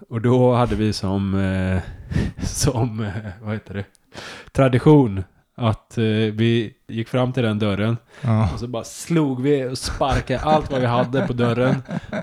[0.09, 1.81] Och då hade vi som, eh,
[2.45, 3.11] som eh,
[3.41, 3.85] vad heter det,
[4.51, 5.23] tradition
[5.55, 8.49] att eh, vi gick fram till den dörren Ja.
[8.53, 11.75] och så bara slog vi och sparkade allt vad vi hade på dörren.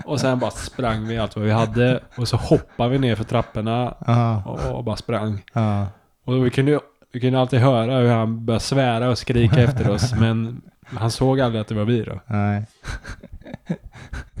[0.05, 2.03] Och sen bara sprang vi allt vad vi hade.
[2.17, 4.43] Och så hoppade vi ner för trapporna Ja.
[4.45, 5.43] och, och bara sprang.
[5.53, 5.87] Ja.
[6.25, 6.79] Och vi kunde,
[7.11, 10.13] vi kunde alltid höra hur han började svära och skrika efter oss.
[10.19, 12.19] Men han såg aldrig att det var vi då.
[12.27, 12.65] Nej.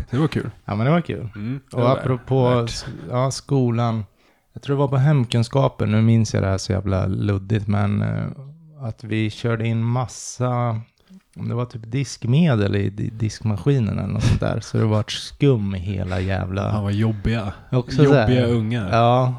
[0.09, 0.49] Det var kul.
[0.65, 1.29] Ja, men det var kul.
[1.35, 2.85] Mm, det Och var apropå värt.
[3.09, 4.05] ja, skolan.
[4.53, 8.01] Jag tror det var på hemkunskapen, nu minns jag det här så jävla luddigt, men
[8.01, 8.25] eh,
[8.81, 10.81] att vi körde in massa,
[11.37, 14.59] om det var typ diskmedel i di- diskmaskinen eller något sånt där.
[14.59, 16.71] Så det var skum i hela jävla...
[16.71, 17.53] Han var jobbiga.
[17.71, 18.89] Också jobbiga ungar.
[18.91, 19.35] Ja,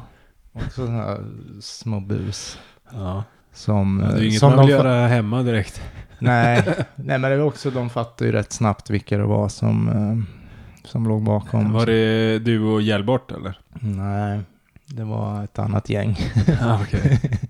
[0.53, 1.19] också sådana här
[1.61, 2.57] små bus.
[2.95, 3.23] Ja.
[3.53, 5.81] Som, Det är eh, inget som man vill göra hemma direkt.
[6.19, 6.63] Nej,
[6.95, 10.87] nej, men det var också, de fattade ju rätt snabbt vilka det var som, eh,
[10.89, 11.73] som låg bakom.
[11.73, 13.59] Var det du och Hjällbort eller?
[13.73, 14.39] Nej,
[14.85, 16.17] det var ett annat gäng.
[16.61, 17.19] Ja, okej.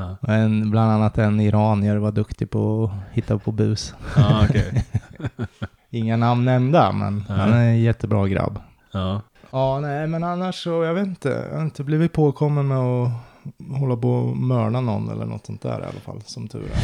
[0.00, 3.94] Ja, Men bland annat en iranier var duktig på att hitta på bus.
[4.16, 4.84] ja okej.
[5.90, 7.38] Inga namn nämnda, men Nej.
[7.38, 8.58] han är en jättebra grabb.
[8.92, 9.20] Ja.
[9.50, 11.46] Ja, nej, men annars så, jag vet inte.
[11.50, 13.10] Jag har inte blivit påkommen med att
[13.78, 16.78] hålla på och mörda någon eller något sånt där i alla fall, som tur är.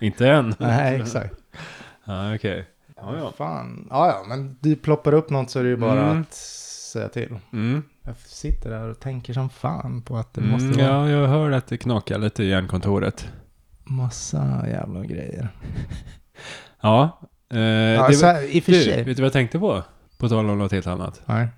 [0.06, 0.54] Inte än?
[0.58, 1.34] nej, exakt.
[2.04, 2.66] Ja, okej.
[2.96, 3.32] Ja, ja.
[3.38, 3.86] Fan.
[3.90, 6.20] Ja, ja, men du ploppar upp något så är det ju bara Mm.
[6.22, 6.34] att
[6.92, 7.38] säga till.
[7.52, 7.82] Mm.
[8.02, 11.28] Jag sitter där och tänker som fan på att det Mm, måste vara ja, jag
[11.28, 13.28] hör att det knakar lite i järnkontoret.
[13.84, 15.48] massa jävla grejer.
[16.80, 17.20] Ja.
[17.52, 18.96] Eh, Ja, det, så här, I och för du, sig.
[19.04, 19.82] vet du vad jag tänkte på?
[20.18, 21.22] På tal om något helt annat.
[21.24, 21.48] Nej.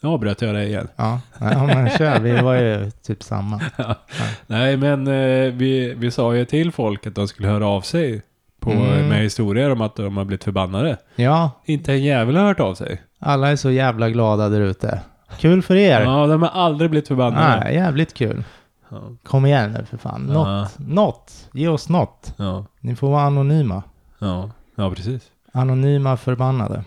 [0.00, 0.88] Nu avbröt jag dig igen.
[0.96, 2.20] Ja, ja men kör.
[2.20, 3.60] Vi var ju typ samma.
[4.46, 8.22] Nej, men eh, vi, vi sa ju till folk att de skulle höra av sig
[8.60, 9.08] på, Mm.
[9.08, 10.96] med historier om att de har blivit förbannade.
[11.16, 13.02] Ja, Inte en jävel har hört av sig.
[13.18, 15.00] alla är så jävla glada där ute.
[15.38, 16.00] Kul för er.
[16.00, 17.60] Ja, de har aldrig blivit förbannade.
[17.64, 18.44] Nej, jävligt kul.
[18.88, 18.96] Ja.
[19.24, 20.22] Kom igen nu för fan.
[20.22, 20.46] Något.
[20.48, 20.68] Ja.
[20.76, 21.48] Något.
[21.52, 22.34] Ge oss något.
[22.36, 22.64] Ja.
[22.80, 23.82] Ni får vara anonyma.
[24.18, 24.50] Ja.
[24.76, 25.22] ja, precis.
[25.52, 26.84] Anonyma förbannade.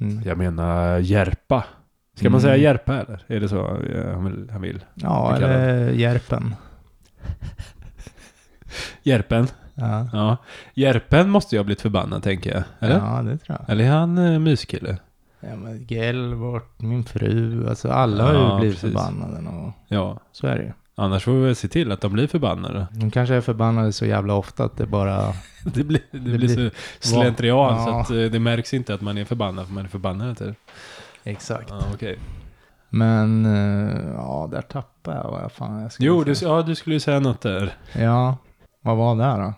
[0.00, 0.22] Mm.
[0.26, 1.64] Jag menar Järpa.
[2.14, 2.40] Ska man Mm.
[2.40, 3.22] säga Järpa eller?
[3.26, 4.50] Är det så eh, han vill?
[4.50, 4.80] Han vill?
[4.94, 6.54] Ja, eller Järpen.
[9.02, 9.46] Järpen?
[9.74, 10.08] Ja.
[10.12, 10.36] Ja.
[10.74, 12.62] Järpen måste ju ha blivit förbannad tänker jag.
[12.80, 12.98] Eller?
[12.98, 13.70] ja, det tror jag.
[13.70, 14.96] Eller är han eh, myskille?
[15.40, 18.98] Ja, men Gelbort, min fru, alltså alla har ju Ja, blivit precis.
[18.98, 19.48] förbannade.
[19.48, 20.20] Och Ja.
[20.32, 20.72] så är det ju.
[20.94, 22.86] Annars får vi väl se till att de blir förbannade.
[22.90, 25.32] De kanske är förbannade så jävla ofta att det bara...
[25.64, 26.70] Det blir, det Det blir blir-
[27.00, 28.00] så slentrian så Ja.
[28.00, 30.54] att eh, det märks inte att man är förbannad för man är förbannad till.
[31.24, 31.70] Exakt.
[31.70, 32.18] Ja, okej.
[32.90, 36.74] Men, eh, ja, där tappade jag vad jag fan jag skulle Jo, du, ja, du
[36.74, 37.74] skulle ju säga något där.
[37.92, 38.36] Ja,
[38.80, 39.54] vad var det då?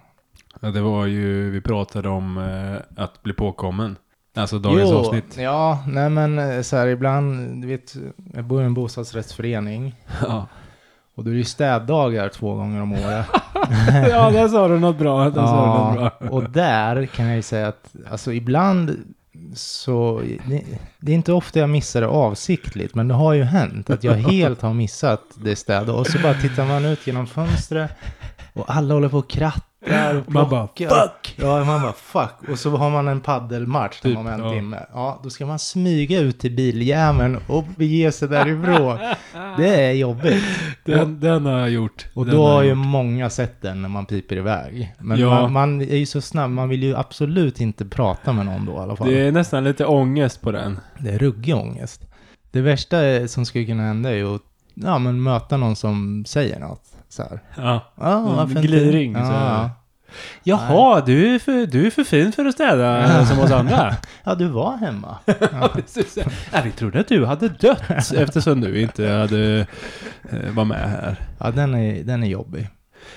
[0.61, 3.97] Ja, det var ju, vi pratade om eh, att bli påkommen.
[4.37, 5.37] Alltså dagens jo, avsnitt.
[5.39, 7.95] Ja, nej men eh, så här ibland, du vet,
[8.35, 9.95] jag bor i en bostadsrättsförening.
[10.23, 10.47] Ja.
[11.17, 13.27] Och då är det ju städdagar två gånger om året.
[14.11, 15.31] ja, där sa du något bra.
[15.31, 16.29] Där sa du något bra.
[16.31, 19.15] och där kan jag ju säga att, alltså ibland
[19.55, 20.65] så, det,
[21.01, 24.15] det är inte ofta jag missar det avsiktligt, men det har ju hänt att jag
[24.15, 25.93] helt har missat det städa.
[25.93, 27.91] Och så bara tittar man ut genom fönstret
[28.53, 31.35] och alla håller på och krattar och Man bara, fuck!
[31.39, 32.49] Ja, man bara fuck.
[32.51, 34.51] Och så har man en paddelmatch Typ, om en ja.
[34.53, 34.87] timme.
[34.93, 38.99] Ja, då ska man smyga ut till biljäveln och bege sig därifrån.
[39.57, 40.45] Det är jobbigt.
[40.85, 42.07] Den, den har jag gjort.
[42.15, 44.95] Och Den då har jag ju många sett den när man piper iväg.
[44.99, 45.31] Men Ja.
[45.31, 48.73] man, man är ju så snabb, man vill ju absolut inte prata med någon då
[48.73, 49.09] i alla fall.
[49.09, 50.81] Det Det är, är nästan lite ångest på den.
[50.99, 52.01] ruggig ångest.
[52.51, 54.43] Det värsta är- som skulle kunna hända är ju att
[54.75, 56.83] ja, men möta någon som säger något.
[57.15, 57.41] Så här.
[57.97, 58.43] Ja.
[58.49, 58.61] Inte?
[58.63, 59.63] gliring, så här.
[59.63, 59.71] ja.
[60.43, 63.95] Jaha, du är, för, du är för fin för att städa som oss andra.
[64.25, 65.17] ja, du var hemma.
[65.27, 66.19] Ja, precis.
[66.53, 67.83] Ja, vi trodde att du hade dött
[68.15, 69.67] eftersom du inte hade
[70.31, 71.17] eh, var med här.
[71.39, 72.69] Ja, den är, den är jobbig.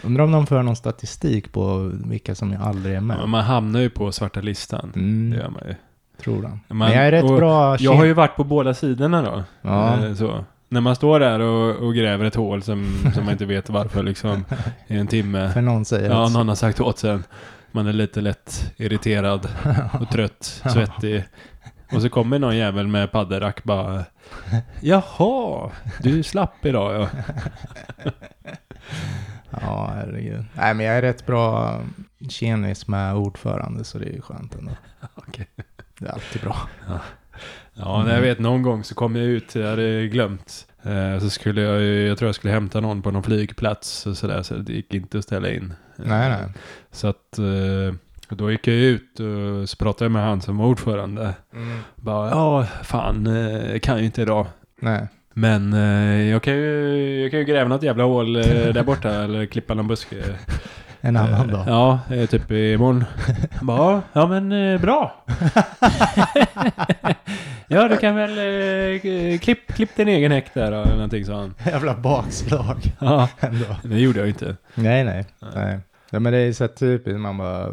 [0.04, 3.18] Undrar om de för någon statistik på vilka som aldrig är med.
[3.22, 4.92] Ja, man hamnar ju på svarta listan.
[4.96, 5.76] Mm, Det gör man ju.
[6.24, 6.42] tror.
[6.42, 7.78] Man- Men jag är rätt bra...
[7.80, 9.44] Jag har ju varit på båda sidorna då.
[9.62, 10.06] Ja.
[10.06, 10.46] Eh, Så.
[10.70, 14.04] När man står där och, och gräver ett hål som, som man inte vet varför
[14.04, 14.46] liksom
[14.88, 15.52] i en timme.
[15.54, 17.24] För någon säger Ja, någon har sagt åt sen.
[17.72, 19.48] Man är lite lätt irriterad
[20.00, 21.24] och trött, svettig.
[21.92, 24.06] Och så kommer någon jävel med paddelrack bara.
[24.82, 27.10] Jaha, du slapp idag ja.
[29.62, 30.46] Ja, herregud.
[30.54, 31.80] Nej, men jag är rätt bra
[32.30, 34.72] tjenis med ordförande, så det är ju skönt ändå.
[35.16, 35.48] Okej.
[36.00, 36.58] Det är alltid bra.
[36.88, 37.00] Ja,
[37.80, 40.68] jag vet någon gång så kom jag ut, jag hade glömt.
[40.84, 44.44] Eh, så skulle jag, jag tror jag skulle hämta någon på någon flygplats och sådär,
[44.44, 45.74] så det gick inte att ställa in.
[45.96, 46.44] Nej, nej.
[46.92, 47.96] Så att eh,
[48.30, 51.34] då gick jag ut och så pratade jag med han som var ordförande.
[51.54, 51.80] Mm.
[51.96, 54.48] Bara, ja, fan, eh, kan ju inte idag.
[54.82, 55.08] Nej.
[55.34, 55.74] Men
[56.28, 59.88] jag, kan ju, jag kan ju gräva något jävla hål där borta eller klippa någon
[59.88, 60.24] buske.
[61.08, 61.64] En annan dag.
[61.68, 63.06] Ja, eh, typ imorgon.
[63.58, 65.24] Han bara, ja, men eh, bra.
[67.68, 71.54] ja, du kan väl eh, klipp, klipp din egen häck där eller någonting sa han.
[71.66, 73.66] Jävla bakslag Ja, ändå.
[73.84, 74.56] det gjorde jag ju inte.
[74.76, 75.26] Nej, nej.
[75.56, 75.80] Nej.
[76.10, 77.70] Ja, men det är så typiskt, man bara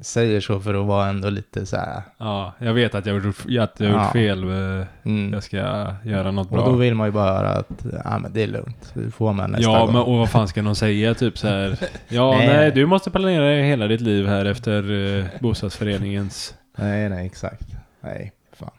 [0.00, 2.02] säger så för att vara ändå lite så här.
[2.18, 4.12] Ja, jag vet att jag har gjort, att jag har gjort Ja.
[4.12, 4.44] fel.
[4.80, 5.32] eh, Mm.
[5.32, 5.56] Jag ska
[6.04, 6.72] göra något Och då bra.
[6.76, 8.92] vill man ju bara höra att ja, men det är lugnt.
[8.94, 9.92] Vi får med nästa Ja, gång.
[9.92, 11.14] men och vad fan ska någon säga?
[11.14, 11.78] Typ så här.
[12.08, 12.46] Ja, Nej.
[12.46, 16.54] nej, du måste planera hela ditt liv här efter eh, bostadsföreningens.
[16.78, 17.66] Nej, nej, exakt.
[18.00, 18.70] Nej, fan.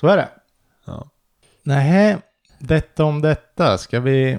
[0.00, 0.28] Så är det.
[0.84, 1.06] Ja.
[1.62, 2.16] Nej,
[2.58, 3.78] detta om detta.
[3.78, 4.38] Ska vi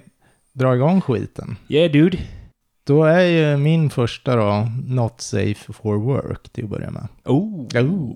[0.53, 1.55] dra igång skiten?
[1.69, 2.17] Yeah dude.
[2.87, 7.07] Då är ju min första då, Not safe for work till att börja med.
[7.25, 7.67] Oh.
[7.75, 8.15] Oh.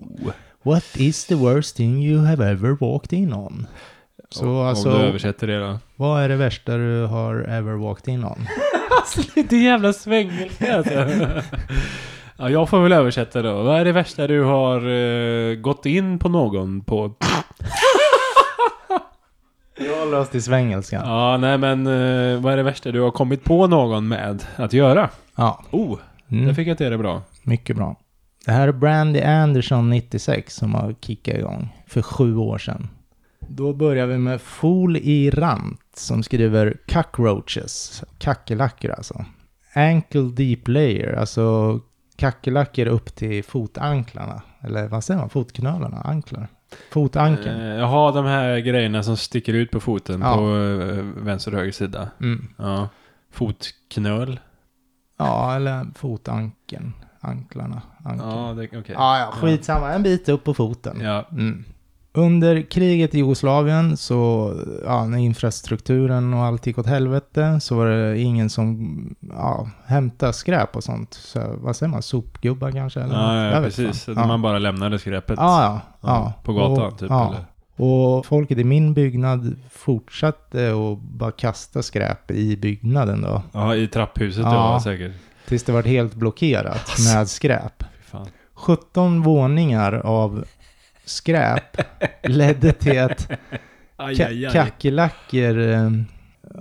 [0.62, 3.66] What is the worst thing you have ever walked in on?
[4.30, 5.78] Så om, alltså, Om du översätter det då.
[5.96, 8.46] vad är det värsta du har ever walked in on?
[9.00, 11.06] Alltså lite jävla svängelse alltså.
[12.36, 13.62] Ja, jag får väl översätta då.
[13.62, 17.14] Vad är det värsta du har eh, gått in på någon på?
[19.76, 21.02] Jag håller oss till svengelskan.
[21.06, 24.72] Ja, nej men eh, vad är det värsta du har kommit på någon med att
[24.72, 25.10] göra?
[25.36, 27.22] Ja, Oh, mm, det fick jag till det bra.
[27.42, 27.96] mycket bra.
[28.46, 32.88] Det här är Brandy Anderson 96 som har kickat igång för sju år sedan.
[33.48, 39.24] Då börjar vi med Fool i Rant som skriver cockroaches, kackerlackor alltså.
[39.74, 41.80] Ankle deep layer, alltså
[42.16, 44.42] kackerlackor upp till fotanklarna.
[44.60, 45.30] Eller vad säger man?
[45.30, 45.96] Fotknölarna?
[46.04, 46.48] Anklar?
[46.90, 47.60] Fotankeln.
[47.60, 50.34] Eh, Jaha, de här grejerna som sticker ut på foten Ja.
[50.36, 52.10] på eh, vänster och höger sida.
[52.20, 52.48] Mm.
[52.56, 52.88] Ja.
[53.30, 54.40] Fotknöl.
[55.18, 56.92] Ja, eller fotankeln.
[57.20, 57.82] Anklarna.
[58.04, 58.30] Ankeln.
[58.30, 58.94] Ja, Ja, det, okej.
[58.98, 59.92] ja, skitsamma.
[59.92, 61.00] En bit upp på foten.
[61.00, 61.24] Ja.
[61.32, 61.64] Mm.
[62.14, 64.52] Under kriget i Jugoslavien så,
[64.84, 70.32] ja, när infrastrukturen och allt gick åt helvete så var det ingen som, ja, hämtade
[70.32, 71.14] skräp och sånt.
[71.14, 73.00] Så, vad säger man, sopgubbar kanske?
[73.00, 73.14] Eller?
[73.14, 74.04] Ja, ja, precis.
[74.04, 74.14] fan.
[74.18, 74.26] Ja.
[74.26, 75.36] man bara lämnade skräpet.
[75.38, 77.44] Ja, ja, på gatan och, typ, eller?
[77.76, 83.42] Och folket i min byggnad fortsatte att bara kasta skräp i byggnaden då.
[83.52, 84.72] Ja, i trapphuset Ja.
[84.72, 84.80] ja.
[84.80, 85.12] säkert.
[85.48, 87.16] Tills det var helt blockerat Alltså.
[87.16, 87.82] med skräp.
[87.82, 88.26] Fy fan.
[88.54, 90.44] 17 våningar av
[91.04, 91.76] skräp
[92.22, 93.30] ledde till att
[94.52, 95.90] kackerlackor, eh,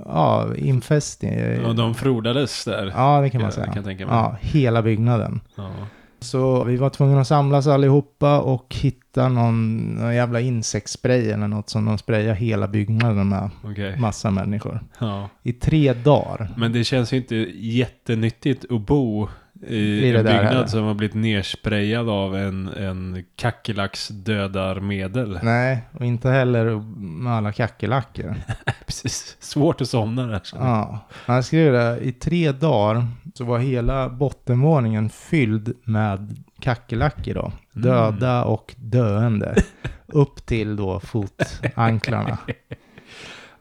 [0.06, 1.40] ja, infästning.
[1.64, 2.94] Ja, de frodades där.
[2.96, 3.74] Ja, det kan man säga.
[3.74, 4.16] kan tänka mig.
[4.16, 5.42] Ja, hela byggnaden.
[5.56, 5.72] Ja.
[6.20, 11.70] Så vi var tvungna att samlas allihopa och hitta någon, någon jävla insektsspray eller något
[11.70, 13.50] som de sprayade hela byggnaden med.
[13.64, 14.00] Okej.
[14.00, 14.80] Massa människor.
[15.00, 15.30] Ja.
[15.44, 16.54] I tre dagar.
[16.58, 19.30] Men det känns ju inte jättenyttigt att bo
[19.68, 20.66] i, I det en byggnad heller.
[20.66, 25.40] som har blivit nersprayad av en, en kackerlacksdödarmedel.
[25.44, 26.66] Nej, och inte heller
[27.02, 28.36] med alla kackerlackor.
[28.86, 29.38] Precis.
[29.40, 30.42] Svårt att somna där.
[30.54, 32.00] Ja, han skrev det.
[32.02, 37.52] I tre dagar så var hela bottenvåningen fylld med kackerlackor då.
[37.76, 37.88] Mm.
[37.88, 39.56] Döda och döende.
[40.08, 42.38] Upp till då fotanklarna.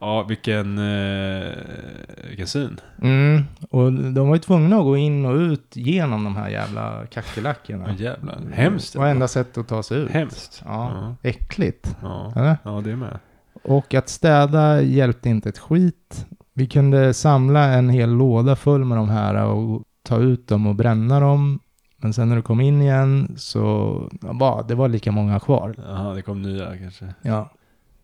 [0.01, 1.51] Ja, vilken, eh,
[2.27, 2.79] vilken syn.
[3.01, 6.81] Mm, och de var ju tvungna att gå in och ut genom de här jävla
[7.01, 7.93] Ja, kackerlackorna.
[7.93, 8.39] jävlar.
[8.53, 8.95] Hemskt.
[8.95, 10.09] Och enda sätt att ta sig ut.
[10.09, 10.61] Hemskt.
[10.65, 11.95] Ja, äckligt.
[12.01, 12.33] Ja.
[12.35, 12.57] Eller?
[12.63, 13.19] ja, det är med.
[13.63, 16.25] Och att städa hjälpte inte ett skit.
[16.53, 20.75] Vi kunde samla en hel låda full med de här och ta ut dem och
[20.75, 21.59] bränna dem.
[21.97, 24.09] Men sen när du kom in igen så
[24.39, 25.75] ja, det var lika många kvar.
[25.77, 27.05] Jaha, det kom nya kanske.
[27.21, 27.49] Ja.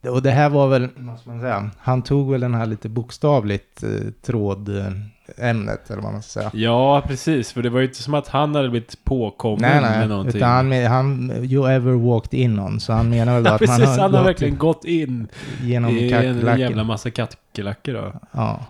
[0.10, 0.90] Och det här var väl,
[1.22, 3.90] ska man säga, han tog väl den här lite bokstavligt eh,
[4.26, 6.52] trådämnet eller vad man ska säga.
[6.54, 7.52] Ja, precis.
[7.52, 10.36] För det var ju inte som att han hade blivit påkommen Nej, med nej, någonting.
[10.36, 13.68] utan han, han, you ever walked in on, så han menar väl då att man
[13.68, 13.88] precis.
[13.88, 15.28] har, Han har verkligen gått in
[15.64, 18.14] genom i en jävla massa kackerlackor då.
[18.32, 18.66] Ja.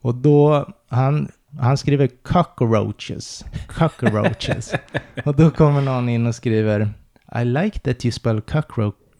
[0.00, 1.28] Och då, han,
[1.60, 3.44] han skriver cockroaches.
[3.66, 4.74] Cockroaches.
[5.24, 6.88] och då kommer någon in och skriver
[7.40, 8.40] I like that you spell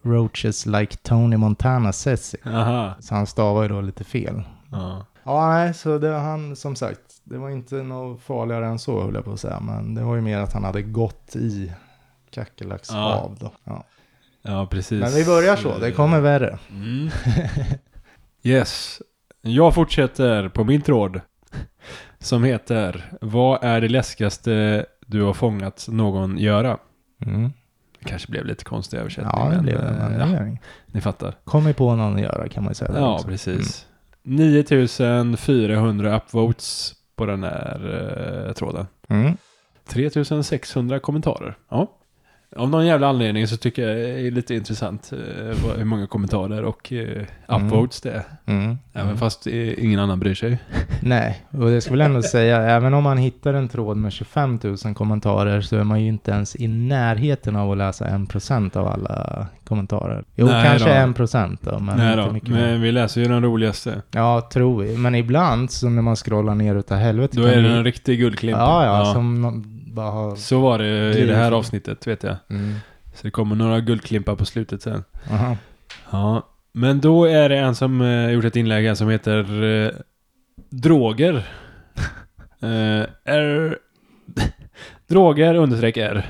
[0.03, 2.47] cockroaches like Tony Montana says it.
[2.47, 2.95] Aha.
[2.99, 4.43] Så han stavar ju då lite fel.
[4.71, 5.05] Ja.
[5.23, 9.15] Ja, nej, så det han som sagt, det var inte något farligare än så höll
[9.15, 9.59] jag på att säga.
[9.59, 11.71] Men det var ju mer att han hade gått i
[12.29, 13.51] kackerlackshav då.
[13.63, 13.83] Ja.
[14.41, 15.01] ja, precis.
[15.01, 16.59] Men vi börjar så, det kommer värre.
[16.69, 17.09] Mm.
[18.43, 19.01] Yes.
[19.41, 21.21] Jag fortsätter på min tråd.
[22.19, 26.77] Som heter Vad är det läskigaste du har fångat någon göra?
[27.25, 27.51] Mm.
[28.03, 29.33] Kanske blev lite konstig översättning.
[29.35, 29.87] Ja, det men, blev det.
[29.87, 30.57] eh, Men det ja.
[30.85, 31.35] Ni fattar.
[31.43, 32.91] Kom ju på någon att göra kan man ju säga.
[32.95, 33.27] Ja, också.
[33.27, 33.85] precis.
[34.23, 38.87] 9400 upvotes på den här eh, tråden.
[39.07, 39.37] Mm.
[39.87, 41.57] 3600 kommentarer.
[41.69, 41.91] Ja.
[42.55, 46.63] Av någon jävla anledning så tycker jag det är lite intressant eh, hur många kommentarer
[46.63, 48.23] och eh, upvotes det är.
[48.45, 48.77] Mm.
[48.93, 50.57] Även fast eh, ingen annan bryr sig.
[51.01, 54.59] Nej, och det skulle väl ändå säga, även om man hittar en tråd med 25
[54.63, 58.87] 000 kommentarer så är man ju inte ens i närheten av att läsa 1% av
[58.87, 60.23] alla kommentarer.
[60.35, 61.23] Jo, Nej kanske då.
[61.25, 64.01] 1% då, men Nej inte då, mycket men vi läser ju den roligaste.
[64.11, 64.97] Ja, tror vi.
[64.97, 68.19] Men ibland så när man scrollar ner utav helvete Då är det vi- en riktig
[68.19, 68.57] guldklimp.
[68.57, 70.35] Ja, ja, som någon bara har...
[70.35, 72.35] Så var det i Det det är här avsnittet vet jag.
[72.49, 72.75] Mm.
[73.13, 75.03] Så det kommer några guldklimpar på slutet sen.
[75.31, 75.57] Aha.
[76.11, 79.91] Ja, men då är det en som eh, gjort ett inlägg här som heter eh,
[80.69, 81.35] Droger.
[82.59, 83.77] eh, R...
[85.07, 86.25] Droger understreck R.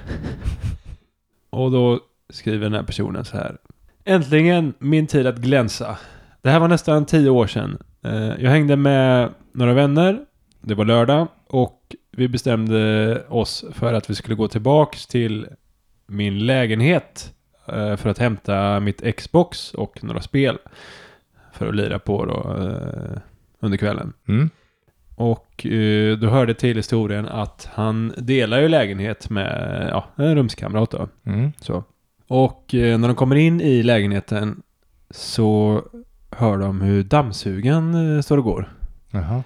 [1.49, 1.99] Och då
[2.30, 3.58] skriver den här personen så här.
[4.06, 5.97] Äntligen min tid att glänsa.
[6.41, 7.78] Det här var nästan tio år sedan.
[8.04, 10.19] Eh, jag hängde med några vänner.
[10.62, 15.47] Det var lördag och vi bestämde oss för att vi skulle gå tillbaks till
[16.08, 17.34] min lägenhet
[17.67, 20.58] eh, för att hämta mitt Xbox och några spel
[21.54, 23.21] för att lira på då eh,
[23.60, 24.13] under kvällen.
[24.28, 24.49] Mm.
[25.15, 30.91] Och eh, då hörde till historien att han delar ju lägenhet med ja, en rumskamrat
[30.91, 31.08] då.
[31.26, 31.52] Mm.
[31.60, 31.84] Så.
[32.28, 34.62] Och när de kommer in i lägenheten
[35.10, 35.82] så
[36.32, 38.73] hör de hur dammsugaren eh, står och går.
[39.12, 39.43] Jaha.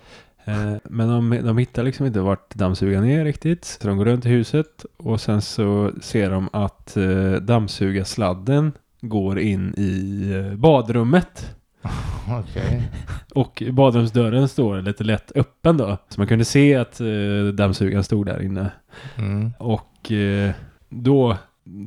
[0.48, 3.66] Eh, men de, de hittar liksom inte vart dammsugaren är riktigt.
[3.66, 9.40] Så de går runt i huset och sen så ser de att eh, dammsugarsladden går
[9.40, 11.56] in i eh, badrummet.
[12.30, 12.92] Okej.
[13.36, 15.98] Och badrumsdörren står lite lätt öppen då.
[16.10, 18.72] Så man kunde se att eh, dammsugaren stod där inne.
[19.18, 19.52] Mm.
[19.60, 20.52] Och eh,
[20.90, 21.38] då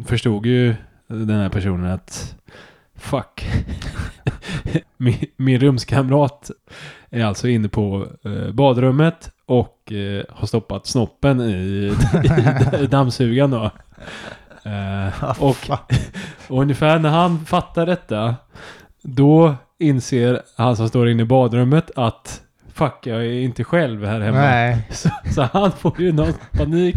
[0.07, 0.75] förstod ju
[1.07, 2.37] den här personen att
[2.95, 3.47] fuck.
[4.97, 6.51] min, min rumskamrat
[7.11, 11.93] är alltså inne på eh, badrummet och eh, har stoppat snoppen i,
[12.81, 13.71] i dammsugaren då.
[14.71, 15.57] Eh, och,
[16.49, 18.35] och ungefär när han fattar detta
[19.03, 22.41] då inser han som står inne i badrummet att
[22.75, 24.39] fuck, jag är inte själv här hemma.
[24.39, 24.87] Nej.
[24.91, 26.97] Så, så han får ju någon panik,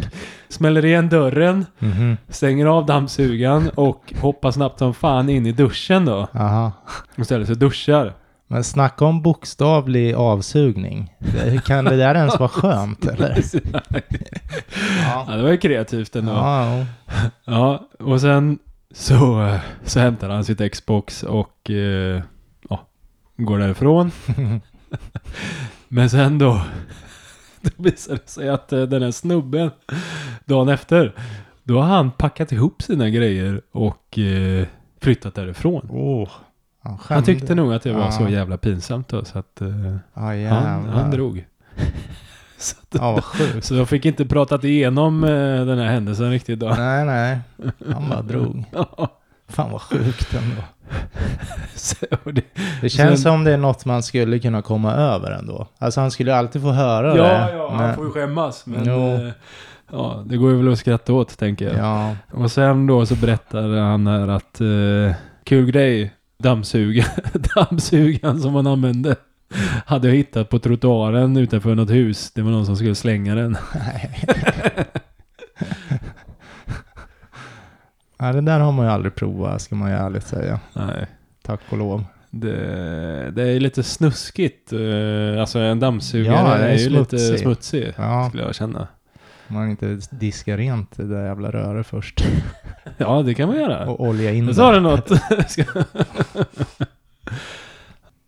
[0.50, 2.18] smäller igen dörren, Mhm.
[2.30, 6.28] stänger av dammsugaren och hoppar snabbt som fan in i duschen då.
[6.34, 6.72] Aha.
[7.18, 8.14] Och ställer sig och duschar.
[8.54, 11.14] Men snacka om bokstavlig avsugning.
[11.66, 13.44] Kan det där ens vara skönt eller?
[15.02, 16.32] Ja, det var ju kreativt ändå.
[16.32, 16.86] Ja,
[17.46, 18.60] Ja, och sen
[18.92, 19.50] så,
[19.84, 22.22] så hämtar han sitt Xbox och eh,
[22.70, 22.88] ja,
[23.38, 24.12] går därifrån.
[25.88, 26.62] Men sen då,
[27.62, 29.72] då visar det sig att eh, den här snubben,
[30.46, 31.16] dagen efter,
[31.64, 34.68] då har han packat ihop sina grejer och eh,
[35.02, 35.88] flyttat därifrån.
[35.92, 36.30] oh.
[36.84, 40.50] Han, Han tyckte nog att det var så jävla pinsamt då, så att eh, Ja,
[40.50, 41.46] han, han drog.
[42.58, 43.22] så, att, Ja,
[43.62, 45.30] så jag fick inte pratat igenom eh,
[45.66, 46.70] den här händelsen riktigt då.
[46.70, 47.40] Nej, nej.
[47.94, 48.64] Han bara drog.
[49.48, 50.62] Fan vad sjukt ändå.
[51.76, 52.42] Så, det,
[52.82, 55.68] Det känns Sen- som det är något man skulle kunna komma över ändå.
[55.78, 57.54] Alltså han skulle alltid få höra ja, det.
[57.58, 58.66] ja, men- han får ju skämmas.
[58.66, 59.32] Men eh,
[59.92, 61.78] ja, det går ju väl att skratta åt tänker jag.
[61.78, 66.14] Ja, Och sen då så berättar han här att eh, kul grej,
[66.44, 67.06] dammsuga,
[67.56, 69.16] dammsugaren som han använde
[69.86, 72.32] hade jag hittat på trottoaren utanför något hus.
[72.36, 73.52] Det var någon som skulle slänga den.
[73.76, 74.26] nej.
[78.20, 80.60] ja, det där har man ju aldrig provat, ska man ju ärligt säga.
[80.74, 81.08] Nej.
[81.42, 82.06] Tack och lov.
[82.30, 84.74] Det, det är lite snuskigt.
[84.74, 87.94] eh, Alltså en dammsugare Ja, är är, ju lite smutsig.
[87.98, 88.88] Ja, Skulle jag känna.
[89.48, 92.26] Man inte diskar rent det där jävla röret först.
[92.98, 93.90] Ja, det kan man göra.
[93.90, 95.10] Och olja in Nu sa du något.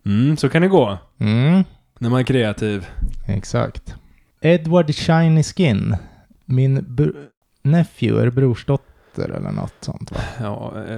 [0.06, 0.98] Mm, så kan det gå.
[1.18, 1.64] Mm,
[1.98, 2.86] När man är kreativ.
[3.26, 3.94] exakt.
[4.40, 5.96] Edward Shiny Skin.
[6.44, 7.26] Min br-
[7.62, 10.18] nephew, är det brorsdotter eller något sånt va?
[10.40, 10.92] Ja, eh,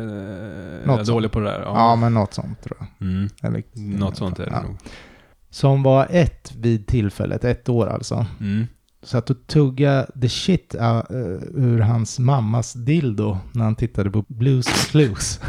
[0.87, 1.61] jag är dålig på det där.
[1.61, 3.09] Ja, men något sånt tror jag.
[3.09, 3.63] Mm, Eller,
[3.99, 4.63] något sånt är det Ja.
[4.63, 4.77] nog.
[5.51, 8.27] Som var ett vid tillfället, ett år alltså.
[8.41, 8.67] Mm.
[9.03, 11.03] Satt och tugga the shit uh,
[11.55, 15.41] ur hans mammas dildo när han tittade på Blues Clues.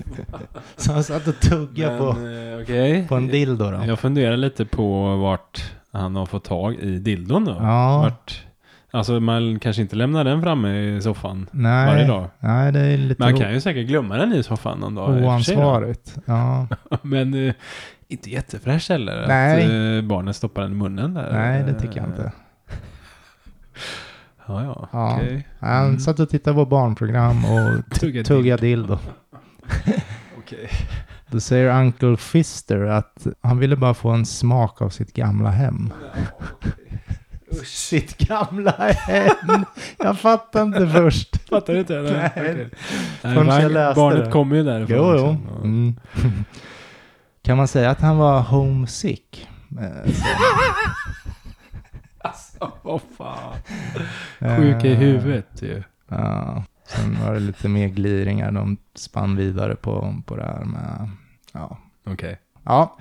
[0.76, 3.08] Så han satt och tuggade på, Men, eh, okej.
[3.08, 3.84] på en dildo då.
[3.86, 7.56] Jag funderar lite på vart han har fått tag i dildon då.
[7.60, 8.44] Ja, Vart,
[8.90, 12.30] alltså man kanske inte lämnar den framme i soffan nej, varje dag.
[12.38, 15.22] nej det är lite Men han kan ju säkert glömma den i soffan någon dag.
[15.24, 16.16] oansvarigt.
[16.24, 16.66] Ja,
[17.02, 17.54] Men eh,
[18.08, 19.24] inte jättefräscht heller.
[19.28, 19.64] Nej.
[19.64, 19.70] Att
[20.02, 21.32] eh, barnen stoppar den i munnen där.
[21.32, 22.32] nej det tycker jag inte.
[24.46, 24.88] Ja, ja.
[24.92, 25.14] Ja.
[25.16, 25.48] Okej.
[25.60, 25.98] Han Mm.
[26.00, 28.98] satt och tittade på barnprogram och Tugga tuggade dildo.
[30.38, 30.70] Okej.
[31.30, 35.92] Då säger Uncle Fister att han ville bara få en smak av sitt gamla hem.
[37.64, 39.64] Sitt gamla hem!
[39.98, 41.48] Jag fattar inte först.
[41.48, 41.94] Fattar du inte?
[42.02, 42.30] Nej.
[42.36, 42.68] Okej.
[43.20, 44.96] Förrän jag Nej, läste barnet kommer ju därifrån.
[44.98, 45.12] Jo, jo.
[45.12, 45.46] liksom.
[45.50, 45.64] Ja.
[45.64, 45.94] Mm.
[47.42, 49.48] Kan man säga att han var homesick?
[52.64, 53.54] Eh, vad fan.
[54.56, 55.82] Sjuk i Eh, huvudet ju.
[56.08, 56.64] Ja.
[56.86, 58.52] Sen var det lite mer gliringar.
[58.52, 61.10] De spann vidare på, på det här med...
[61.52, 61.78] Ja.
[62.06, 62.38] Okej.
[62.64, 62.96] Ja.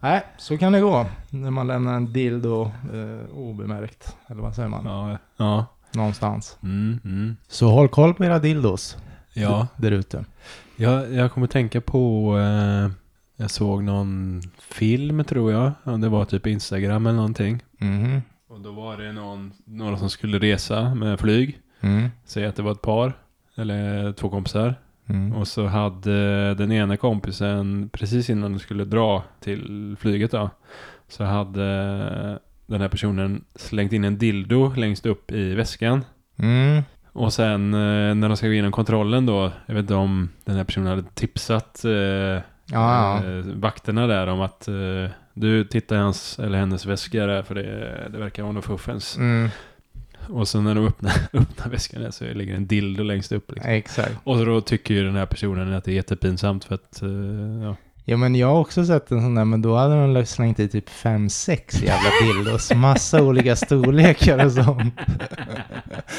[0.00, 1.06] Nej, så kan det gå.
[1.30, 2.62] När man lämnar en dildo
[2.92, 4.16] eh, obemärkt.
[4.26, 4.84] Eller vad säger man?
[4.84, 5.18] Ja.
[5.36, 5.66] Ja.
[5.92, 6.58] Någonstans.
[6.62, 7.36] Mm, mm.
[7.48, 8.96] Så håll koll på era dildos.
[9.32, 9.66] Ja.
[9.76, 10.24] Där ute.
[10.76, 12.36] Jag, jag kommer tänka på...
[12.38, 12.90] Eh,
[13.36, 15.72] jag såg någon film tror jag.
[15.84, 17.62] Ja, det var typ Instagram eller någonting.
[17.78, 18.22] Mhm.
[18.64, 21.58] Då var det någon, några som skulle resa med flyg.
[21.80, 22.10] Mm.
[22.24, 23.12] Säg att det var ett par.
[23.56, 24.74] Eller två kompisar.
[25.06, 25.32] Mm.
[25.32, 30.50] Och så hade den ena kompisen precis innan de skulle dra till flyget då.
[31.08, 31.64] Så hade
[32.66, 36.04] den här personen slängt in en dildo längst upp i väskan.
[36.36, 36.82] Mm.
[37.12, 39.52] Och sen eh, när de ska gå igenom kontrollen då.
[39.66, 43.24] Jag vet inte om den här personen hade tipsat eh, Ja, ja.
[43.24, 47.54] eh, vakterna där om att eh, du tittar i hans eller hennes väska där för
[47.54, 49.16] det, det verkar vara något fuffens.
[49.16, 49.48] Mm.
[50.28, 53.52] Och sen när de öppnar, öppnar väskan där så ligger en dildo längst upp.
[53.52, 53.70] Liksom.
[53.70, 54.12] Exakt.
[54.24, 57.08] Och så då tycker ju den här personen att det är jättepinsamt för att, eh,
[57.62, 57.76] ja.
[58.06, 60.68] Ja men jag har också sett en sån där, men då hade de slängt i
[60.68, 62.74] typ 5-6 jävla dildos.
[62.74, 64.94] Massa olika storlekar och sånt.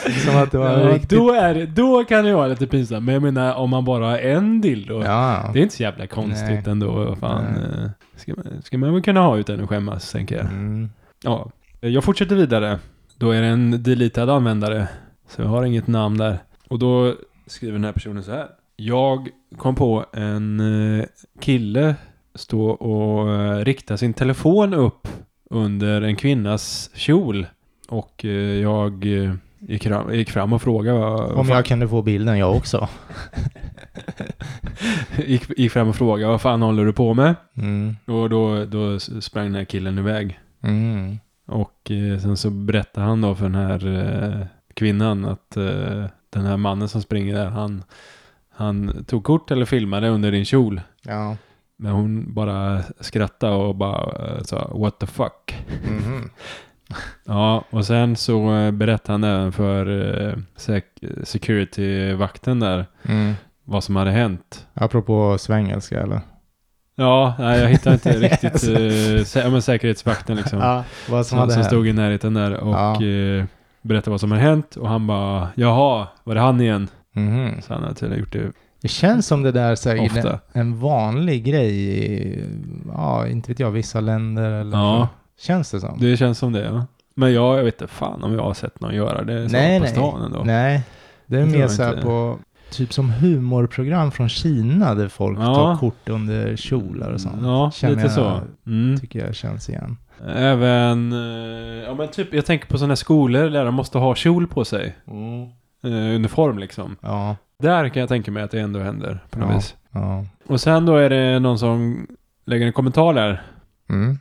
[0.25, 1.09] Som att det var ja riktigt...
[1.09, 3.05] då, är det, då kan det vara lite pinsamt.
[3.05, 5.03] Men jag menar om man bara har en dildo.
[5.03, 6.63] Ja, Det är inte så jävla konstigt Nej.
[6.65, 7.15] ändå.
[7.15, 7.43] Fan.
[7.43, 7.89] Nej.
[8.15, 10.45] Ska, man, ska man väl kunna ha utan att skämmas, tänker jag.
[10.45, 10.89] mm.
[11.23, 12.79] Ja, jag fortsätter vidare.
[13.17, 14.87] Då är det en deletad användare.
[15.27, 16.37] Så jag har inget namn där.
[16.67, 17.15] Och då
[17.47, 18.47] skriver den här personen så här.
[18.75, 21.05] Jag kom på en eh,
[21.39, 21.95] kille
[22.35, 25.07] stå och eh, rikta sin telefon upp
[25.49, 27.47] under en kvinnas kjol.
[27.87, 29.05] Och eh, jag
[29.67, 30.99] gick, fram, gick fram och frågade
[31.33, 32.89] Om jag kunde få bilden, jag också.
[35.25, 37.35] gick, gick fram och frågade vad fan håller du på med?
[37.57, 37.95] Mm.
[38.05, 40.39] Och då, då sprang den här killen iväg.
[40.61, 41.19] Mm.
[41.45, 46.45] Och eh, sen så berättade han då för den här eh, kvinnan att eh, den
[46.45, 47.83] här mannen som springer där, han,
[48.49, 50.81] han tog kort eller filmade under din kjol.
[51.03, 51.37] Ja.
[51.77, 55.65] Men hon bara skrattade och bara eh, sa what the fuck.
[55.87, 56.29] Mhm.
[57.25, 59.85] Ja, och sen så eh, berättade han även för
[60.29, 63.33] eh, sec- security-vakten där Mm.
[63.63, 64.67] vad som hade hänt.
[64.73, 66.21] Apropå svengelska eller?
[66.95, 70.59] Ja, nej, jag hittade inte riktigt eh, sä- men säkerhetsvakten liksom.
[70.59, 71.67] Ja, vad som hade som hänt.
[71.71, 72.97] stod i närheten där och Ja.
[73.81, 74.75] berättade vad som hade hänt.
[74.75, 76.87] Och han bara, jaha, var det han igen?
[77.15, 77.61] Mhm.
[77.61, 80.79] Så han hade tydligen gjort det Det känns som det där så här, en, en
[80.79, 82.43] vanlig grej i,
[82.93, 85.07] ja, inte vet jag, vissa länder eller Ja.
[85.11, 85.24] så.
[85.39, 85.99] Känns det som.
[85.99, 86.85] Det känns som det, ja.
[87.15, 89.83] Men jag, jag vet inte fan om jag har sett någon göra det nej, på
[89.83, 89.93] nej.
[89.93, 90.43] stan ändå.
[90.43, 90.81] Nej,
[91.25, 92.39] det är Det mer så här på,
[92.71, 95.55] typ som humorprogram från Kina där folk Ja.
[95.55, 97.35] tar kort under kjolar och sånt.
[97.41, 98.41] Ja, Känner lite jag- så.
[98.67, 98.99] Mm.
[98.99, 99.97] Tycker jag känns igen.
[100.35, 104.47] Även, eh, ja men typ, jag tänker på sådana skolor där de måste ha kjol
[104.47, 104.95] på sig.
[105.83, 106.95] Eh, uniform liksom.
[107.01, 109.55] Ja, Där kan jag tänka mig att det ändå händer på något Ja.
[109.55, 109.75] vis.
[109.91, 110.25] ja.
[110.47, 112.07] Och sen då är det någon som
[112.45, 113.41] lägger en kommentar där.
[113.89, 114.19] Mm.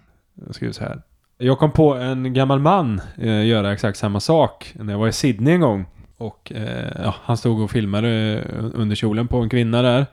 [0.55, 1.03] Jag skriver så här.
[1.39, 5.13] Jag kom på en gammal man eh, göra exakt samma sak när jag var i
[5.13, 5.87] Sydney en gång.
[6.17, 8.09] Och eh, ja, han stod och filmade
[8.49, 10.07] eh, under kjolen på en kvinna där.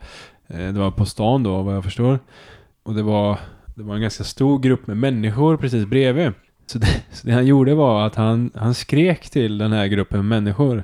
[0.48, 2.20] Eh, det var på stan då vad jag förstår.
[2.84, 3.38] Och det var,
[3.76, 6.32] det var en ganska stor grupp med människor precis bredvid.
[6.66, 10.28] Så det, så det han gjorde var att han, han skrek till den här gruppen
[10.28, 10.84] människor.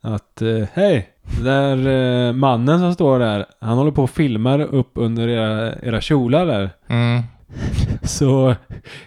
[0.00, 1.08] Att eh, hej,
[1.42, 6.00] där eh, mannen som står där, han håller på och filmar upp under era, era
[6.00, 6.70] kjolar där.
[6.88, 7.22] Mm.
[8.02, 8.54] Så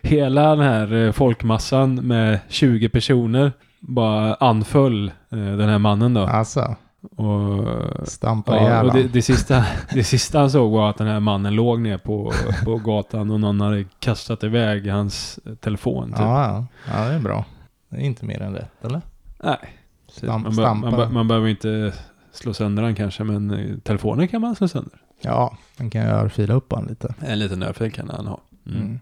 [0.02, 6.22] hela den här eh, folkmassan med 20 personer bara anföll eh, den här mannen då.
[6.22, 6.76] Alltså,
[7.16, 11.20] Och, stampa ja, och det, det, sista, det sista han såg var att den här
[11.20, 12.34] mannen låg ner på,
[12.66, 16.10] på gatan och någon hade kastat iväg hans eh, telefon.
[16.10, 16.20] Typ.
[16.20, 17.06] Ja, ja.
[17.06, 17.46] det är bra.
[17.90, 19.02] Det är inte mer än rätt, eller?
[19.44, 19.58] Nej.
[20.08, 21.94] Stamp, man, man, man behöver inte
[22.32, 25.00] slå sönder den kanske, men telefonen kan man slå sönder.
[25.26, 27.14] Ja, den kan jag fila upp han lite.
[27.20, 28.42] En liten örfil kan han ha.
[28.68, 28.82] Mm.
[28.82, 29.00] Mm.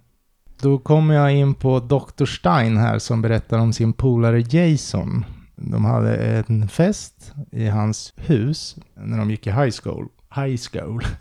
[0.62, 2.26] Då kommer jag in på Dr.
[2.26, 5.26] Stein här som berättar om sin polare Jason.
[5.56, 10.08] De hade en fest i hans hus när de gick i high school.
[10.36, 11.04] High school.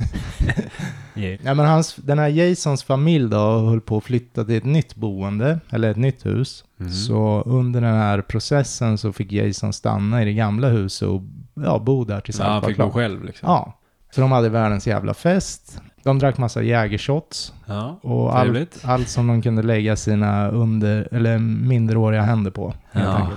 [1.14, 1.40] Yeah.
[1.44, 4.94] Ja, men hans, den här Jasons familj då höll på att flytta till ett nytt
[4.94, 6.64] boende, eller ett nytt hus.
[6.76, 6.90] Mhm.
[6.90, 11.22] Så under den här processen så fick Jason stanna i det gamla huset och
[11.54, 13.48] ja, bo där tills Så allt han fick gå själv liksom.
[13.48, 13.78] Ja.
[14.14, 15.82] Så de hade världens jävla fest.
[16.02, 21.38] De drack massa jägershots Ja, och allt, allt som de kunde lägga sina under, eller
[21.38, 22.74] minderåriga händer på.
[22.92, 23.30] Ja.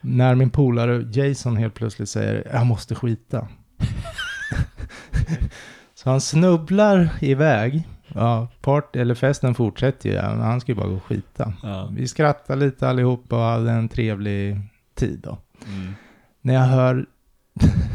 [0.00, 3.48] När min polare Jason helt plötsligt säger jag måste skita.
[5.94, 7.88] Så han snubblar iväg.
[8.08, 11.52] Ja, part, eller festen fortsätter ju, han ska ju bara gå och skita.
[11.62, 11.88] Ja.
[11.92, 14.60] Vi skrattar lite allihopa och hade en trevlig
[14.94, 15.38] tid då.
[15.68, 15.94] Mm.
[16.40, 17.06] När jag hör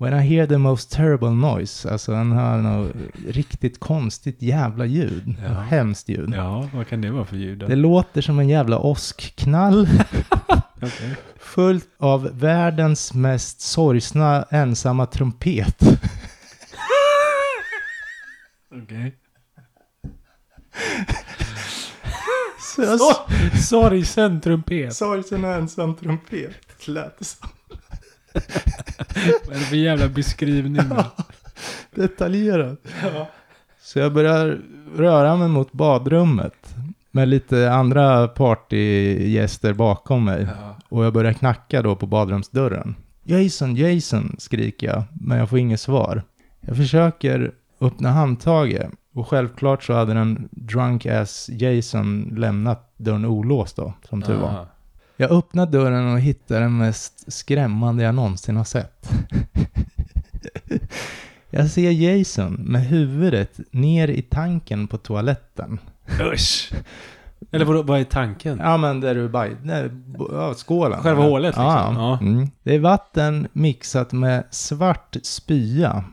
[0.00, 2.92] When I hear the most terrible noise, alltså han hör något
[3.28, 5.34] riktigt konstigt jävla ljud.
[5.46, 5.48] Ja.
[5.52, 6.32] Hemskt ljud.
[6.36, 7.58] ja, vad kan det vara för ljud?
[7.58, 7.66] då?
[7.66, 9.88] Det låter som en jävla åskknall
[10.76, 11.16] Okej.
[11.38, 15.82] fullt av världens mest sorgsna ensamma trumpet.
[18.82, 19.14] Okej.
[22.76, 24.94] Sor- Sorgsen trumpet.
[24.96, 27.48] sorgsen ensam trumpet, lät det som.
[29.46, 30.82] Vad är det för jävla beskrivning?
[31.94, 32.78] Detaljerat.
[33.80, 34.58] Så jag börjar
[34.96, 36.74] röra mig mot badrummet
[37.10, 40.48] med lite andra partygäster bakom mig.
[40.60, 40.76] Ja.
[40.88, 42.94] Och jag börjar knacka då på badrumsdörren.
[43.24, 46.22] Jason, Jason, skriker jag, men jag får inget svar.
[46.60, 53.76] Jag försöker öppna handtaget och självklart så hade den drunk ass Jason lämnat dörren olåst
[53.76, 54.66] då, som tur var.
[55.20, 59.10] Jag öppnar dörren och hittar den mest skrämmande jag någonsin har sett.
[61.50, 65.78] jag ser Jason med huvudet ner i tanken på toaletten.
[66.20, 66.72] Usch.
[67.50, 68.58] Eller vad, vad är tanken?
[68.62, 69.56] Ja men där du baj...
[70.30, 71.02] Ja, skålen.
[71.02, 71.64] Själva hålet, liksom.
[71.64, 71.92] Ja.
[71.94, 72.18] Ja.
[72.26, 72.48] Mm.
[72.62, 76.04] Det är vatten mixat med svart spya.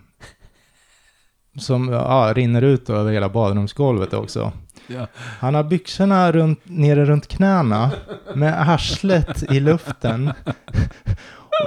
[1.58, 4.52] Som ja, rinner ut över hela badrumsgolvet också.
[4.88, 5.08] Ja.
[5.40, 7.92] Han har byxorna runt, nere runt knäna
[8.36, 10.34] med arslet i luften.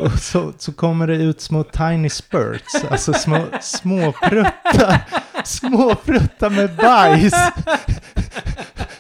[0.01, 5.01] Och så, så kommer det ut små tiny spurts, alltså små, små pruttar.
[5.45, 7.35] Små pruttar med bajs.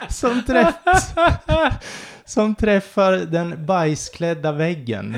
[0.08, 0.74] Som, träff,
[2.24, 5.16] som träffar den bajsklädda väggen.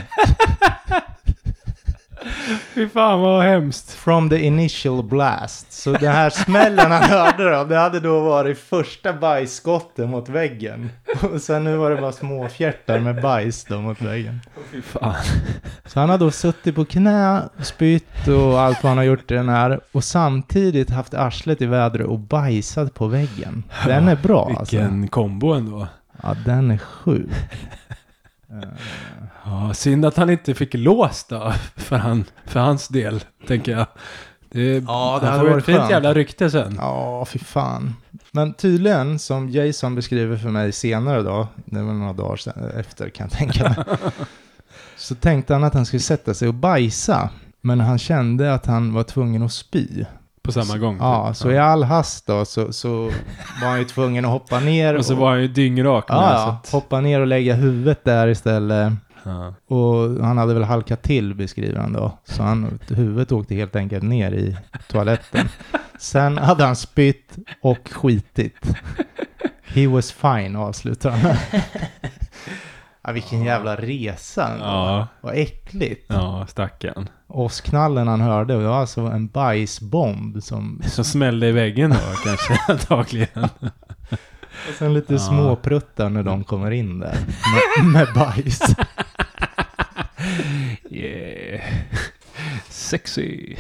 [2.74, 3.92] Fy fan vad hemskt.
[3.92, 5.72] From the initial blast.
[5.72, 10.90] Så den här smällen han hörde då, det hade då varit första bajsskottet mot väggen.
[11.32, 14.40] Och sen nu var det bara små fjärtar med bajs då mot väggen.
[14.70, 15.14] Fy fan.
[15.84, 19.34] Så han har då suttit på knä, spytt och allt vad han har gjort i
[19.34, 19.80] den här.
[19.92, 23.64] Och samtidigt haft arslet i vädret och bajsat på väggen.
[23.86, 24.76] Den är bra alltså.
[24.76, 25.86] Vilken kombo ändå.
[26.22, 27.30] Ja, den är sjuk.
[29.44, 31.52] Ja, synd att han inte fick lås då.
[31.76, 33.86] För, han, för hans del, tänker jag.
[34.50, 35.90] Det, Ja, det hade varit ett fint skönt.
[35.90, 36.74] jävla rykte sen.
[36.80, 37.94] Ja, fy fan.
[38.30, 43.08] Men tydligen, som Jason beskriver för mig senare då, det var några dagar sen, efter
[43.08, 43.84] kan jag tänka mig,
[44.96, 47.30] så tänkte han att han skulle sätta sig och bajsa.
[47.60, 50.04] Men han kände att han var tvungen att spy.
[50.42, 50.96] På samma gång.
[51.00, 51.36] Ja, typ.
[51.36, 53.10] så i all hast då så, så
[53.62, 54.94] var han ju tvungen att hoppa ner.
[54.98, 58.28] Och så var han ju dyngrak så ja, att- hoppa ner och lägga huvudet där
[58.28, 58.92] istället.
[59.24, 59.54] Ja.
[59.76, 62.18] Och han hade väl halkat till beskriver han då.
[62.24, 64.56] Så han, huvudet åkte helt enkelt ner i
[64.88, 65.48] toaletten.
[65.98, 68.66] Sen hade han spytt och skitit.
[69.64, 71.36] He was fine avslutar han.
[73.02, 74.50] ja, vilken jävla resa.
[74.60, 75.08] Ja.
[75.20, 76.04] Vad äckligt.
[76.08, 77.08] Ja, stackarn.
[77.28, 80.82] Åskknallen han hörde var alltså en bajsbomb som...
[80.86, 83.48] Så smällde i väggen då kanske antagligen.
[84.68, 85.18] Och sen lite Ja.
[85.18, 87.16] småpruttar när de kommer in där.
[87.82, 88.60] Med, med bajs.
[90.90, 91.60] Yeah.
[92.68, 93.56] Sexy.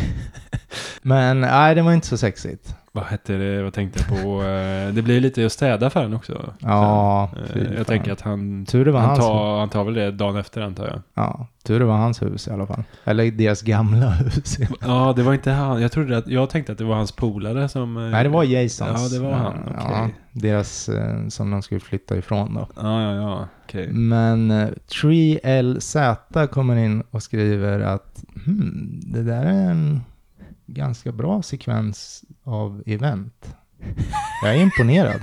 [1.02, 2.74] Men nej, det var inte så sexigt.
[2.94, 3.62] Vad hette det?
[3.62, 4.42] Vad tänkte jag på?
[4.42, 6.52] Eh, Det blir lite att städa för honom också.
[6.58, 7.72] Ja, Eh, fan.
[7.76, 10.60] Jag tänker att han, Tur det var han, tar, han tar väl det dagen efter
[10.60, 11.00] antar jag.
[11.14, 12.82] Ja, tur det var hans hus i alla fall.
[13.04, 14.56] Eller deras gamla hus.
[14.80, 15.82] Ja, det var inte han.
[15.82, 17.96] Jag trodde att, jag tänkte att det var hans polare som...
[17.96, 19.12] eh, Nej, det var Jasons.
[19.12, 19.54] Ja, det var han.
[19.78, 20.14] Ja, Okej.
[20.32, 20.90] deras,
[21.28, 22.68] som de skulle flytta ifrån då.
[22.76, 23.48] Ja, ja, ja.
[23.64, 23.88] Okej.
[23.92, 30.00] Men eh, 3LZ kommer in och skriver att hmm, det där är en
[30.74, 33.54] ganska bra sekvens av event.
[34.42, 35.20] Jag är imponerad.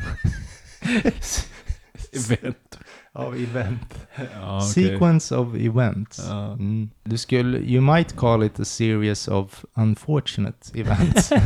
[2.11, 2.79] Event.
[3.13, 4.07] Av event.
[4.33, 4.69] Ja, okej.
[4.69, 6.25] Sequence of events.
[6.29, 6.51] Ja.
[6.51, 6.89] Mm.
[7.03, 11.31] Du skulle, you might call it a series of unfortunate events.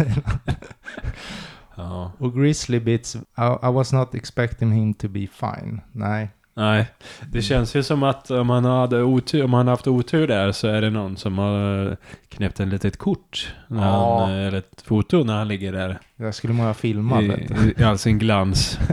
[1.75, 2.11] Ja.
[2.17, 3.19] Och Grizzly Bits, I,
[3.63, 5.81] I was not expecting him to be fine.
[5.91, 6.29] Nej.
[6.55, 6.85] Nej,
[7.31, 10.67] det känns ju som att om han hade otur, om han haft otur där så
[10.67, 11.97] är det någon som har
[12.29, 13.53] knäppt en litet kort.
[13.67, 14.19] När Ja.
[14.25, 15.99] han, eller ett foto när han ligger där.
[16.15, 17.23] Jag skulle må ha filmat.
[17.23, 18.79] I, I all sin glans.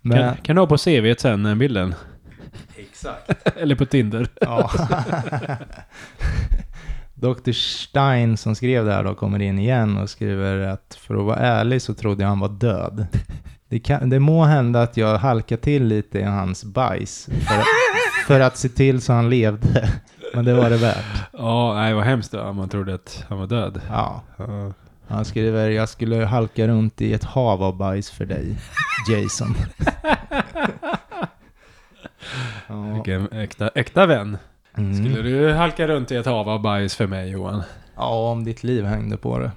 [0.00, 1.94] Men, Kan, kan du ha på CVt sen, den bilden?
[2.76, 3.48] Exakt.
[3.58, 4.26] Eller på Tinder.
[4.40, 4.70] ja.
[7.14, 7.52] Dr.
[7.52, 11.36] Stein som skrev det här då kommer in igen och skriver att för att vara
[11.36, 13.06] ärlig så trodde jag han var död.
[13.68, 17.62] Det, kan, det må hända att jag halkar till lite i hans bajs för,
[18.26, 19.88] för att se till så han levde.
[20.34, 21.28] Men det var det värt.
[21.32, 23.80] Ja, nej vad hemskt då, man trodde att han var död.
[23.88, 24.22] Ja.
[24.36, 24.72] Ja.
[25.08, 28.58] Han skriver, jag skulle halka runt i ett hav av bajs för dig,
[29.10, 29.54] Jason.
[32.66, 32.82] ja.
[32.94, 34.38] Vilken äkta, äkta vän.
[34.76, 34.94] Mm.
[34.94, 37.62] Skulle du halka runt i ett hav av bajs för mig Johan?
[37.96, 39.50] ja, om ditt liv hängde på det,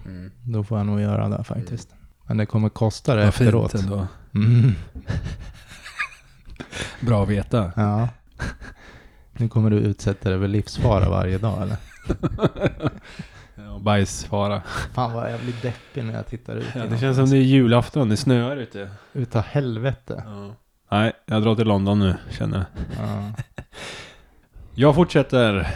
[0.44, 1.90] då får jag nog göra det faktiskt.
[2.32, 3.72] Men det kommer kosta det Vad efteråt.
[3.72, 4.08] fint ändå.
[4.36, 4.72] Mm.
[7.00, 7.72] Bra att veta.
[7.76, 8.10] Ja.
[9.34, 11.76] Nu kommer du utsätta dig för livsfara varje dag eller?
[13.56, 14.62] Ja, bajsfara.
[14.94, 16.66] Fan vad jag blir deppig när jag tittar ut.
[16.76, 18.90] Ja, det känns som det är julafton, det snöar ute.
[19.14, 20.24] Utav helvete.
[20.26, 20.56] Ja.
[20.92, 22.66] Nej, jag drar till London nu känner jag.
[23.08, 23.32] Ja.
[24.76, 25.68] Jag fortsätter.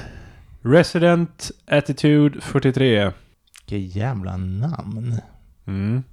[0.61, 3.11] Resident Attitude 43.
[3.67, 5.19] Vilket jävla namn.
[5.67, 6.03] Mm.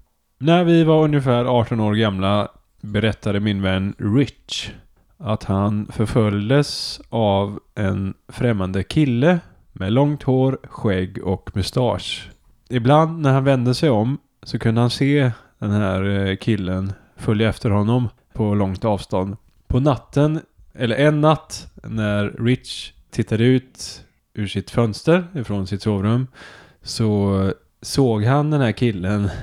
[0.45, 2.49] När vi var ungefär 18 år gamla
[2.80, 4.70] berättade min vän Rich
[5.18, 9.40] att han förföljdes av en främmande kille
[9.72, 12.30] med långt hår, skägg och mustasch.
[12.68, 17.49] Ibland när han vände sig om så kunde han se den här eh, killen följa
[17.49, 19.36] efter honom på långt avstånd.
[19.66, 20.40] På natten,
[20.74, 26.26] eller en natt, när Rich tittade ut ur sitt fönster ifrån sitt sovrum
[26.82, 29.30] så såg han den här killen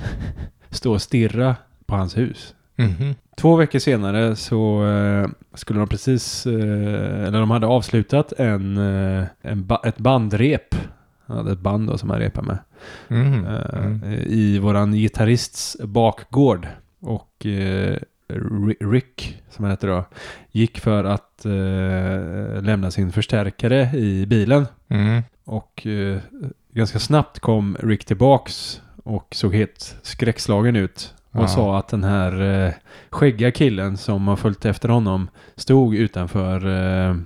[0.70, 1.56] stå och stirra
[1.86, 2.54] på hans hus.
[2.76, 3.14] Mhm.
[3.36, 9.24] Två veckor senare så eh, skulle de precis, eh, eller de hade avslutat en, eh,
[9.42, 10.74] en ba- ett bandrep.
[11.26, 12.58] Han hade ett band då som han repade med.
[13.08, 13.46] Mhm.
[13.72, 14.04] Mm.
[14.26, 16.66] I våran gitarrists bakgård.
[17.00, 17.46] Och
[18.28, 20.04] Ri- Rick, som han heter då,
[20.50, 24.66] gick för att eh, lämna sin förstärkare i bilen.
[24.88, 25.22] Mm.
[25.44, 26.18] Och eh,
[26.72, 28.80] ganska snabbt kom Rick tillbaks
[29.14, 31.14] och såg helt skräckslagen ut.
[31.32, 31.48] Och Ja.
[31.48, 32.72] sa att den här eh,
[33.10, 36.66] skäggiga killen som har följt efter honom stod utanför
[37.08, 37.16] eh,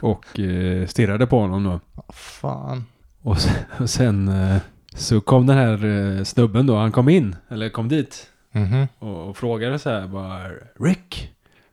[0.00, 2.02] och eh, stirrade på honom då.
[2.12, 2.84] Fan.
[3.22, 4.56] Och sen, och sen eh,
[4.94, 8.86] så kom den här eh, snubben då, han kom in, eller kom dit Mhm.
[8.98, 10.38] och, och frågade så här bara
[10.80, 11.30] Rick,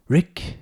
[0.10, 0.58] Rick,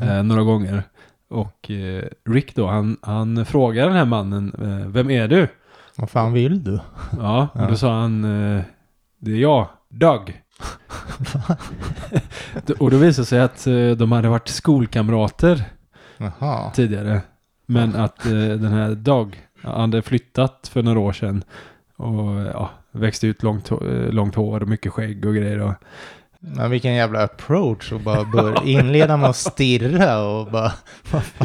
[0.00, 0.08] Mhm.
[0.08, 0.82] eh, några gånger.
[1.28, 4.52] Och eh, Rick då, han, han frågar den här mannen,
[4.92, 5.48] vem är du?
[5.96, 6.80] Vad fan vill du?
[7.18, 8.62] Ja, och då sa han, eh,
[9.18, 10.42] det är jag, Doug.
[12.78, 15.64] och då visade det sig att eh, de hade varit skolkamrater
[16.16, 16.70] Jaha.
[16.70, 17.20] tidigare.
[17.66, 21.44] Men att eh, den här Doug han hade flyttat för några år sedan.
[21.96, 23.70] Och ja, växte ut långt,
[24.10, 25.60] långt hår och mycket skägg och grejer.
[25.60, 25.74] Och,
[26.56, 30.72] Men vilken jävla approach och bara börja inleda med att stirra och bara,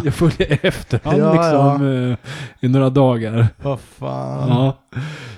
[0.04, 2.18] jag följde efter han Ja, liksom eh,
[2.60, 3.48] i några dagar.
[3.64, 4.50] vad fan.
[4.50, 4.78] Ja.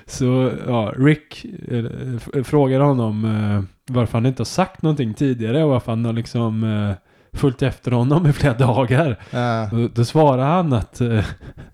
[0.06, 1.86] Så ja, Rick eh,
[2.16, 6.14] f- frågade honom eh, varför han inte har sagt någonting tidigare och varför han har
[6.14, 6.64] liksom
[7.34, 9.18] följt efter honom i flera dagar.
[9.30, 9.70] Ja.
[9.72, 11.26] Då, då svarade han att eh,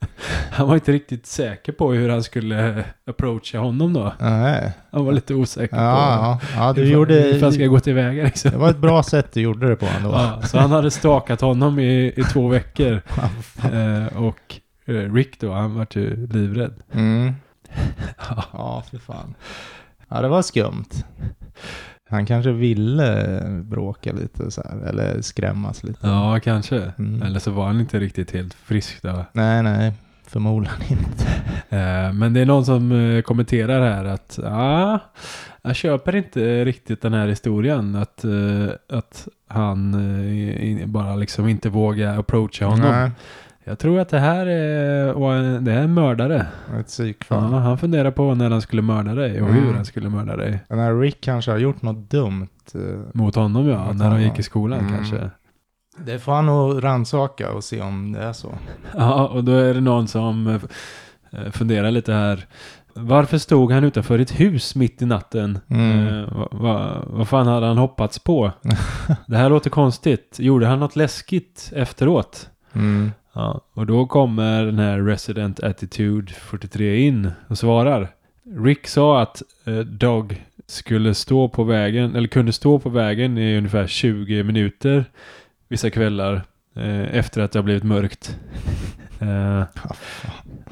[0.52, 4.14] han var inte riktigt säker på hur han skulle eh, approacha honom då.
[4.20, 4.72] Nej.
[4.92, 6.40] Han var lite osäker Ja, ja.
[6.56, 7.14] ja, på du hur, gjorde...
[7.14, 8.52] hur han ska gå tillväga liksom.
[8.52, 10.10] Det var ett bra sätt du gjorde det på ändå.
[10.10, 13.02] Ja, så han hade stakat honom i, i två veckor.
[13.74, 14.56] Eh, och
[14.86, 16.74] Rick då, han var ju livrädd.
[16.94, 17.34] Mm.
[18.30, 18.44] Ja.
[18.54, 19.36] Ja, för fan.
[20.10, 20.90] Ja, det var skumt.
[22.10, 26.08] Han kanske ville bråka lite så här, eller skrämmas lite.
[26.08, 26.94] Ja, kanske.
[26.98, 27.22] Mm.
[27.22, 29.26] Eller så var han inte riktigt helt frisk då.
[29.32, 29.94] Nej, nej,
[30.28, 31.26] förmodligen inte.
[31.70, 35.00] Eh, men det är någon som eh, kommenterar här att ja,
[35.62, 37.96] jag köper inte riktigt den här historien.
[37.96, 39.96] Att, eh, att han
[40.86, 42.92] bara liksom inte vågar approacha honom.
[42.92, 43.12] Nej,
[43.68, 46.46] Jag tror att det här är, det är en mördare.
[46.80, 47.52] ett psykfall.
[47.52, 49.76] Ja, han funderar på när han skulle mörda dig och hur Mm.
[49.76, 50.60] han skulle mörda dig.
[50.70, 52.48] Den här Rick kanske har gjort något dumt.
[52.76, 52.82] eh,
[53.14, 54.96] Mot honom ja, Mot när han gick i skolan Mm.
[54.96, 55.30] kanske.
[56.06, 58.54] Det får han nog rannsaka och se om det är så.
[58.98, 60.48] Ja, och då är det någon som
[61.32, 62.46] eh, funderar lite här.
[62.94, 65.60] Varför stod han utanför ett hus mitt i natten?
[65.70, 66.08] Mm.
[66.08, 68.52] Eh, vad, vad, vad fan hade han hoppats på?
[69.28, 70.36] det här låter konstigt.
[70.40, 72.50] Gjorde han något läskigt efteråt?
[72.74, 73.12] Mm.
[73.38, 78.08] Ja, och då kommer den här Resident Attitude 43 in och svarar.
[78.64, 83.58] Rick sa att eh, Dog skulle stå på vägen, eller kunde stå på vägen i
[83.58, 85.06] ungefär 20 minuter
[85.68, 86.42] vissa kvällar
[86.76, 88.38] eh, efter att det har blivit mörkt.
[89.20, 89.64] Eh,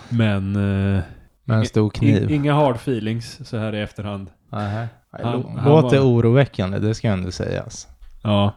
[0.10, 1.02] men eh,
[1.44, 2.24] Med en stor kniv.
[2.24, 4.30] in, inga hard feelings så här i efterhand.
[4.52, 4.88] Nähä.
[5.12, 7.88] Han- Lå- han Låter var- oroväckande, det ska ändå sägas.
[8.24, 8.54] Ja,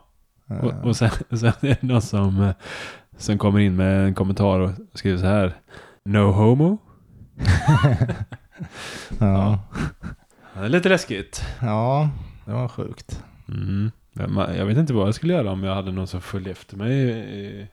[0.51, 2.51] Eh, och, och sen, sen är det någon som, eh,
[3.19, 5.55] som kommer in med en kommentar och skriver så här.
[6.05, 6.79] No homo?
[9.19, 9.59] ja.
[10.55, 11.43] Det är lite läskigt.
[11.61, 12.11] ja,
[12.45, 13.25] det var sjukt.
[13.49, 13.91] Mm.
[14.57, 16.93] Jag vet inte vad jag skulle göra om jag hade någon som följde efter mig
[17.01, 17.67] i,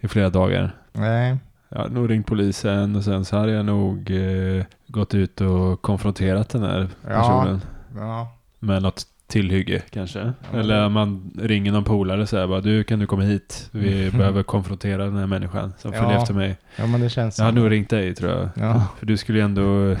[0.00, 0.76] i flera dagar.
[0.92, 1.36] Nej,
[1.68, 5.82] Jag hade nog ringt polisen och sen så hade jag nog eh, gått ut och
[5.82, 7.08] konfronterat den här Ja.
[7.08, 7.60] personen.
[7.96, 8.36] ja.
[8.58, 10.32] Med något tillhygge kanske.
[10.52, 10.58] Ja.
[10.58, 13.68] Eller man ringer någon polare och säger bara du kan du komma hit?
[13.72, 14.18] Vi Mm.
[14.18, 16.00] behöver konfrontera den här människan som Ja.
[16.02, 16.56] följer efter mig.
[16.76, 18.48] ja men det känns Jag hade nog ringt dig tror jag.
[18.54, 18.82] Ja.
[18.98, 19.96] För du skulle ju ändå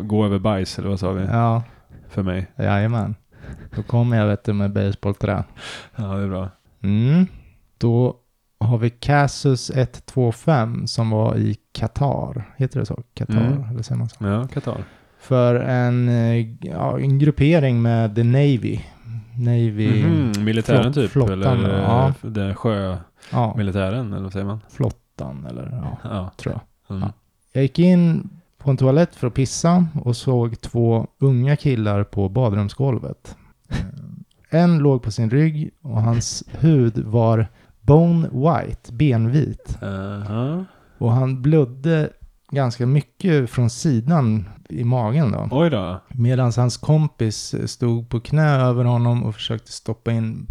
[0.02, 1.24] gå över bajs eller vad sa vi?
[1.24, 1.62] Ja,
[2.08, 2.46] För mig.
[2.56, 3.14] jajamän.
[3.76, 5.44] Då kommer jag vet du med basebollträ.
[5.96, 6.48] Ja det är bra.
[6.82, 7.26] Mm.
[7.78, 8.16] Då
[8.60, 12.54] har vi Casus 125 som var i Qatar.
[12.56, 13.02] Heter det så?
[13.14, 13.34] Qatar?
[13.46, 13.64] Mm.
[13.70, 14.16] Eller säger man så?
[14.20, 14.84] Ja, Qatar.
[15.22, 18.80] För en, eh, ja, en gruppering med The Navy.
[19.38, 21.10] Navy, Mhm, militären flott- typ?
[21.10, 22.08] flottan, eller ja.
[22.08, 24.60] eh, den sjömilitären ja, eller vad säger man?
[24.70, 26.30] flottan eller ja, Ja.
[26.36, 26.54] tror
[26.88, 26.96] jag.
[26.96, 27.08] Mm.
[27.52, 32.28] Jag gick in på en toalett för att pissa och såg två unga killar på
[32.28, 33.36] badrumsgolvet.
[33.70, 33.76] Eh,
[34.50, 37.46] En låg på sin rygg och hans hud var
[37.80, 39.78] bone white, benvit.
[39.82, 40.64] Aha.
[40.98, 42.10] Och han blödde
[42.52, 45.48] ganska mycket från sidan i magen då.
[45.50, 46.00] Oj då.
[46.08, 50.46] Medan hans kompis stod på knä över honom och försökte stoppa in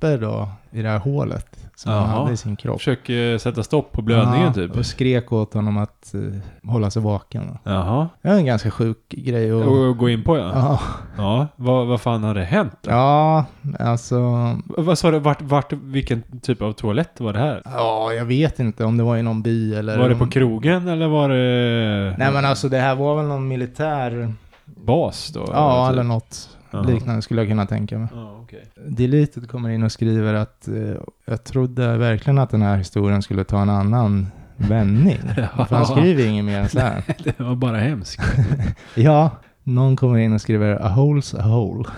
[0.00, 2.20] papper då i det här hålet som han Jaha.
[2.20, 2.78] hade i sin kropp.
[2.78, 4.76] Försöker sätta stopp på blödningen Ja, typ.
[4.76, 7.46] Och skrek åt honom att eh, hålla sig vaken.
[7.46, 7.70] då.
[7.70, 8.08] Jaha.
[8.22, 9.66] Det är en ganska sjuk grej att...
[9.66, 10.50] Och gå in på ja.
[10.54, 10.80] Ja,
[11.16, 11.46] Ja.
[11.56, 12.90] Vad, vad fan hade hänt då?
[12.90, 13.44] ja,
[13.78, 14.20] alltså...
[14.66, 15.18] Vad sa du?
[15.18, 17.62] Vart, vart, vilken typ av toalett var det här?
[17.64, 19.98] Ja, jag vet inte om det var i någon by eller...
[19.98, 23.48] Var det på krogen eller var det Nej men alltså det här var väl någon
[23.48, 24.32] militär...
[24.64, 25.44] bas då?
[25.52, 25.92] Ja, typ?
[25.92, 26.82] eller något Jaha.
[26.82, 28.08] liknande skulle jag kunna tänka mig.
[28.14, 28.64] Ja, okej.
[28.88, 30.74] Deleted kommer in och skriver att eh,
[31.24, 35.18] jag trodde verkligen att den här historien skulle ta en annan vändning.
[35.68, 37.02] För han skriver inget mer än så här.
[37.24, 38.20] Det var bara hemskt.
[38.94, 39.30] Ja,
[39.62, 41.88] någon kommer in och skriver a hole's a hole.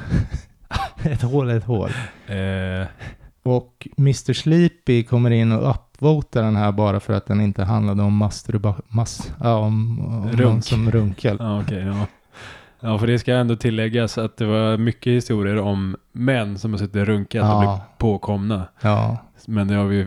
[1.03, 1.91] ett hål är ett hål.
[2.27, 2.87] eh,
[3.43, 4.33] Och Mr.
[4.33, 8.75] Sleepy kommer in och upvotar den här bara för att den inte handlade om masturba...
[8.89, 10.65] Mas, ja, om, om någon Runk.
[10.65, 11.37] som runkar.
[11.39, 11.79] ja, okej.
[11.87, 12.07] ja.
[12.81, 16.79] Ja, för det ska ändå tilläggas att det var mycket historier om män som har
[16.79, 17.59] suttit och runkat och Ja.
[17.61, 18.65] blivit påkomna.
[18.81, 19.17] Ja,
[19.47, 20.07] Men det har vi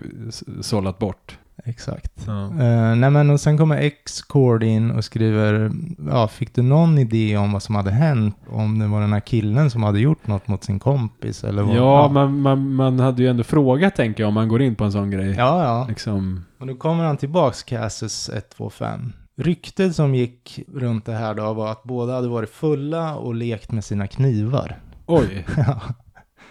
[0.62, 1.38] sållat bort.
[1.66, 2.24] exakt.
[2.28, 2.34] Ja.
[2.34, 5.72] Uh, nej men och sen kommer X-Cord in och skriver,
[6.10, 8.36] ja, fick du någon idé om vad som hade hänt?
[8.50, 11.76] Om det var den här killen som hade gjort något mot sin kompis eller vad?
[11.76, 14.84] Ja, Man, man, man hade ju ändå frågat tänker jag om man går in på
[14.84, 15.36] en sån grej.
[15.38, 15.86] Ja, ja.
[15.90, 19.14] Liksom, Och nu kommer han tillbaks, Casus 125.
[19.44, 23.72] Ryktet som gick runt det här då var att båda hade varit fulla och lekt
[23.72, 24.80] med sina knivar.
[25.06, 25.46] oj.
[25.58, 25.82] Ja.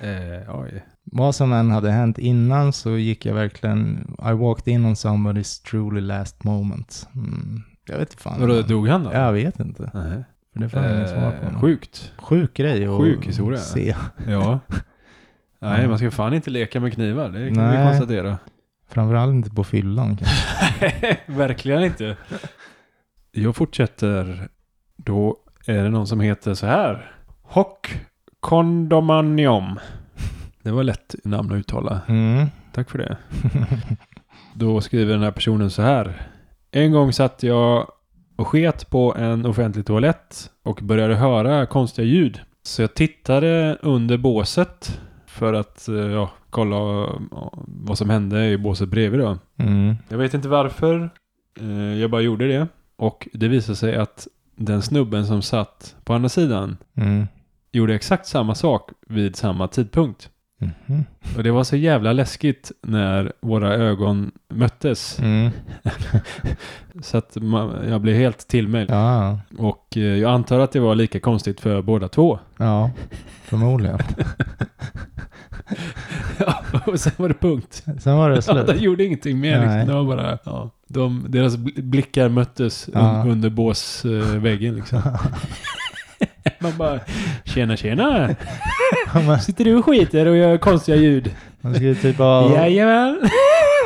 [0.02, 0.84] Eh, oj.
[1.04, 5.64] Vad som än hade hänt innan så gick jag verkligen, I walked in on somebody's
[5.70, 7.08] truly last moment.
[7.14, 7.62] Mm.
[7.86, 8.40] Jag vet inte fan.
[8.40, 9.12] Vadå, dog han då?
[9.12, 9.90] Jag vet inte.
[9.94, 10.24] Nej.
[10.52, 11.46] För det får jag inget svar på.
[11.46, 12.12] Eh, sjukt.
[12.18, 13.58] Sjuk grej att Sjuk historia.
[13.58, 13.94] se.
[14.26, 14.60] Ja.
[15.58, 17.28] Nej, man ska fan inte leka med knivar.
[17.28, 17.78] Det kan Nej.
[17.78, 18.38] vi konstatera.
[18.88, 21.16] Framförallt inte på fyllan kanske.
[21.26, 22.16] Verkligen inte.
[23.40, 24.48] Jag fortsätter.
[24.96, 25.36] Då
[25.66, 27.12] är det någon som heter så här.
[27.42, 28.00] Hock
[28.40, 29.78] Kondomanium.
[30.62, 32.00] Det var lätt namn att uttala.
[32.08, 32.46] Mm.
[32.72, 33.16] Tack för det.
[34.54, 36.22] Då skriver den här personen så här.
[36.70, 37.90] En gång satt jag
[38.36, 42.40] och sket på en offentlig toalett och började höra konstiga ljud.
[42.62, 47.10] Så jag tittade under båset för att eh, ja, kolla eh,
[47.66, 49.38] vad som hände i båset bredvid då.
[49.58, 49.94] Mm.
[50.08, 51.10] Jag vet inte varför.
[51.60, 52.68] Eh, Jag bara gjorde det.
[53.00, 57.26] Och det visade sig att den snubben som satt på andra sidan Mm.
[57.72, 60.30] gjorde exakt samma sak vid samma tidpunkt.
[60.58, 61.04] Mhm.
[61.36, 65.18] Och det var så jävla läskigt när våra ögon möttes.
[65.18, 65.50] Mm.
[67.02, 68.90] Så att man, jag blev helt tillmäld.
[68.90, 72.38] Ja, Och eh, jag antar att det var lika konstigt för båda två.
[72.56, 72.90] ja,
[73.44, 73.98] förmodligen.
[76.38, 77.84] Ja, och sen var det punkt.
[78.00, 78.66] Sen var det Ja, slut.
[78.66, 79.60] de gjorde ingenting mer.
[79.60, 79.86] Liksom.
[79.86, 83.24] Det var bara, ja, de, deras bl- blickar möttes un, Ja.
[83.26, 85.02] under båsväggen liksom.
[86.58, 87.00] Man bara,
[87.44, 88.28] tjena tjena.
[89.42, 91.34] Sitter du och skiter och gör konstiga ljud?
[91.60, 93.20] man skulle typ ha Jajamän.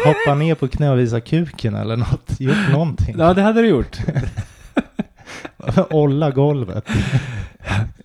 [0.04, 2.40] hoppa ner på knä och visa kuken eller något.
[2.40, 3.14] Gjort någonting.
[3.18, 3.98] Ja, det hade du gjort.
[5.90, 6.88] Olla golvet.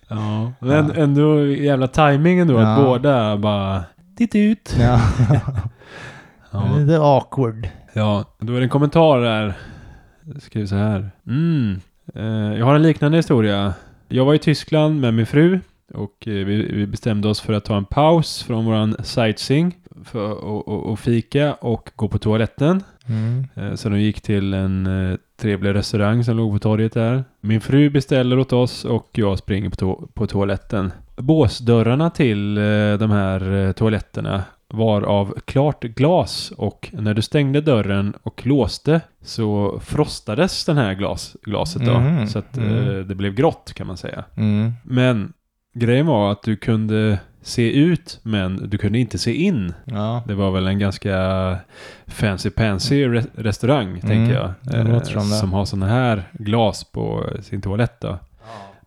[0.08, 1.02] Ja, men Ja.
[1.02, 2.58] ändå jävla timingen då.
[2.58, 2.84] Att Ja.
[2.84, 3.84] båda bara,
[4.18, 4.76] titt ut.
[4.80, 5.00] Ja.
[6.50, 6.76] Ja.
[6.78, 7.68] Lite awkward.
[7.92, 9.54] ja, då är det en kommentar där.
[10.40, 11.10] Skriv så här.
[11.26, 11.80] Mm.
[12.14, 13.74] Eh, jag har en liknande historia.
[14.08, 15.60] Jag var i Tyskland med min fru.
[15.94, 19.76] Och eh, vi, vi bestämde oss för att ta en paus från våran sightseeing.
[20.04, 22.82] För att och, och fika och gå på toaletten.
[23.06, 23.46] Mm.
[23.54, 27.24] Eh, Så de gick till en eh, trevlig restaurang som låg på torget där.
[27.40, 30.92] Min fru beställer åt oss och jag springer på, to- på toaletten.
[31.16, 32.54] Båsdörrarna till
[32.98, 39.80] de här toaletterna var av klart glas och när du stängde dörren och låste så
[39.84, 42.00] frostades den här glas, glaset då.
[42.00, 42.88] Mhm, Så att mm.
[42.88, 44.24] eh, det blev grått kan man säga.
[44.36, 44.72] Mm.
[44.84, 45.32] Men
[45.74, 49.72] grejen var att du kunde se ut men du kunde inte se in.
[49.84, 50.22] Ja.
[50.26, 51.56] Det var väl en ganska
[52.06, 54.74] fancy pansy re- restaurang tänker jag.
[54.80, 55.36] Mm, som det.
[55.36, 58.18] som har sådana här glas på sin toalett då.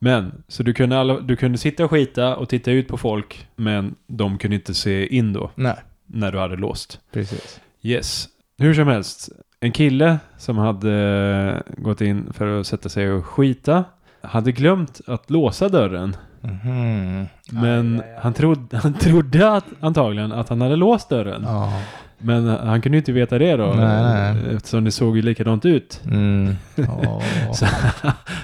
[0.04, 3.48] Men, så du kunde, alla, du kunde sitta och skita och titta ut på folk
[3.56, 5.76] men de kunde inte se in då Nej,
[6.06, 7.00] när du hade låst.
[7.14, 7.60] precis.
[7.82, 8.28] Yes.
[8.58, 9.30] Hur som helst.
[9.60, 13.84] En kille som hade gått in för att sätta sig och skita
[14.22, 16.16] hade glömt att låsa dörren.
[16.42, 17.26] Mhm.
[17.52, 18.20] Men Aj, aj, aj.
[18.22, 21.44] han, trodde, han trodde att, antagligen att han hade låst dörren.
[21.46, 21.82] Ja.
[22.24, 23.66] Men han kunde ju inte veta det då.
[23.78, 24.56] Nej, nej.
[24.56, 26.02] Eftersom det såg ju likadant ut.
[26.06, 26.56] Mm.
[27.54, 27.66] Så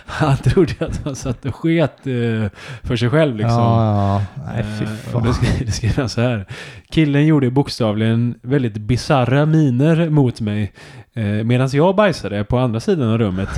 [0.06, 2.50] han trodde att han satt och sket eh,
[2.84, 3.58] för sig själv liksom.
[3.58, 4.44] Ja, ja.
[4.54, 5.16] Nej, fy Eh, fan.
[5.16, 5.28] och
[5.66, 6.46] då skrev, han så här.
[6.92, 10.74] Killen gjorde bokstavligen väldigt bizarra miner mot mig
[11.14, 13.50] eh, medan jag bajsade på andra sidan av rummet.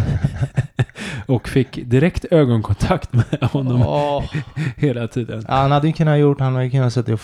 [1.26, 4.24] och fick direkt ögonkontakt med honom Åh.
[4.78, 5.46] hela tiden.
[5.48, 7.20] Ja, han hade ju kunnat gjort, han hade kunnat sätta och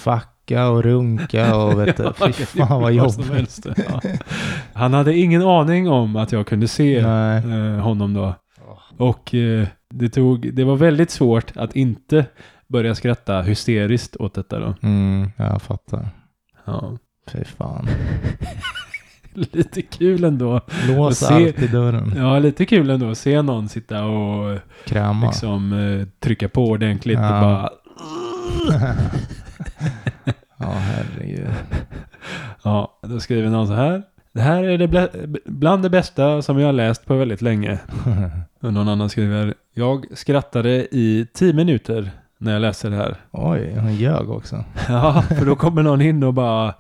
[0.48, 3.66] fucka och runka och vet du, fy fan vad jobbigt.
[3.89, 4.02] Ja.
[4.74, 8.36] Han hade ingen aning om att jag kunde se eh, honom då.
[8.98, 12.26] Och eh, det, tog, det var väldigt svårt att inte
[12.68, 14.74] börja skratta hysteriskt åt detta då.
[14.82, 16.10] Mm, jag fattar.
[16.66, 16.98] Ja.
[17.32, 17.88] Fy fan.
[19.34, 20.62] Lite kul ändå.
[20.88, 22.14] Lås Och se- alltid dörren.
[22.18, 25.26] Ja, lite kul ändå att se någon sitta och Krama.
[25.28, 27.41] liksom eh, trycka på ordentligt och Ja.
[27.41, 27.70] bara...
[30.58, 31.47] Ja, herregud.
[32.64, 34.03] Ja, då skriver någon så här.
[34.34, 35.10] Det här är det
[35.45, 37.80] bland det bästa som jag har läst på väldigt länge.
[38.62, 39.53] Och någon annan skriver.
[39.74, 43.16] Jag skrattade i tio minuter när jag läste det här.
[43.32, 44.64] Oj, hon ljög också.
[44.88, 46.74] Ja, för då kommer någon in och bara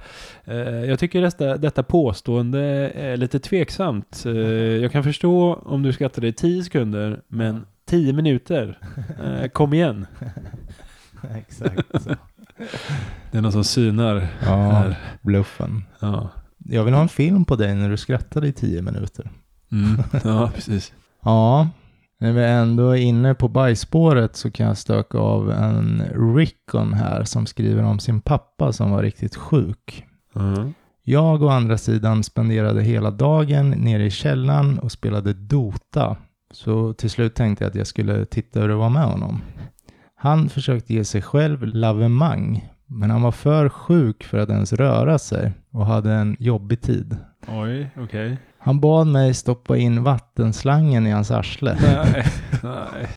[0.45, 2.59] eh, Jag tycker detta, detta påstående
[2.95, 4.23] är lite tveksamt.
[4.25, 4.31] Eh,
[4.81, 8.79] jag kan förstå om du skrattade i 10 sekunder, men 10 minuter?
[9.23, 10.05] Eh, kom igen.
[11.37, 12.09] Exakt så.
[13.31, 14.97] Det är någon som synar Ja, här.
[15.21, 15.83] bluffen.
[15.99, 19.29] Ja, Jag vill ha en film på dig när du skrattade i tio minuter.
[19.71, 20.03] mm.
[20.23, 20.93] ja precis.
[21.23, 21.69] Ja,
[22.19, 26.03] när vi ändå är inne på bajsspåret så kan jag stöka av en
[26.35, 30.05] Rickon här som skriver om sin pappa som var riktigt sjuk.
[30.35, 30.73] Mm.
[31.03, 36.17] Jag å andra sidan spenderade hela dagen nere i källaren och spelade Dota.
[36.51, 39.41] Så till slut tänkte jag att jag skulle titta hur det var med honom.
[40.27, 45.19] Han försökte ge sig själv lavemang, men han var för sjuk för att ens röra
[45.19, 47.17] sig och hade en jobbig tid.
[47.47, 48.37] Oj, okej.
[48.59, 51.77] Han bad mig stoppa in vattenslangen i hans arsle.
[51.81, 52.25] Nej,
[52.63, 53.07] nej.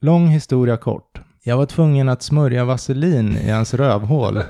[0.00, 1.20] Lång historia kort.
[1.42, 4.42] Jag var tvungen att smörja vaselin i hans rövhål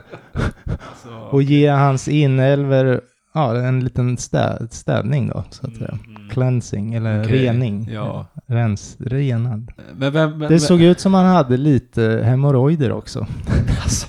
[1.30, 3.00] och ge hans inälvor
[3.34, 5.98] ja, en liten städ, städning då, så att säga.
[6.06, 6.17] Mm.
[6.28, 7.88] Cleansing, eller Okej, rening.
[7.92, 8.26] Ja.
[8.46, 9.70] Rens, renad.
[9.96, 10.38] Men vem...
[10.38, 13.26] Men, Det såg ut som han hade lite hemorrojder också.
[13.82, 14.06] Alltså,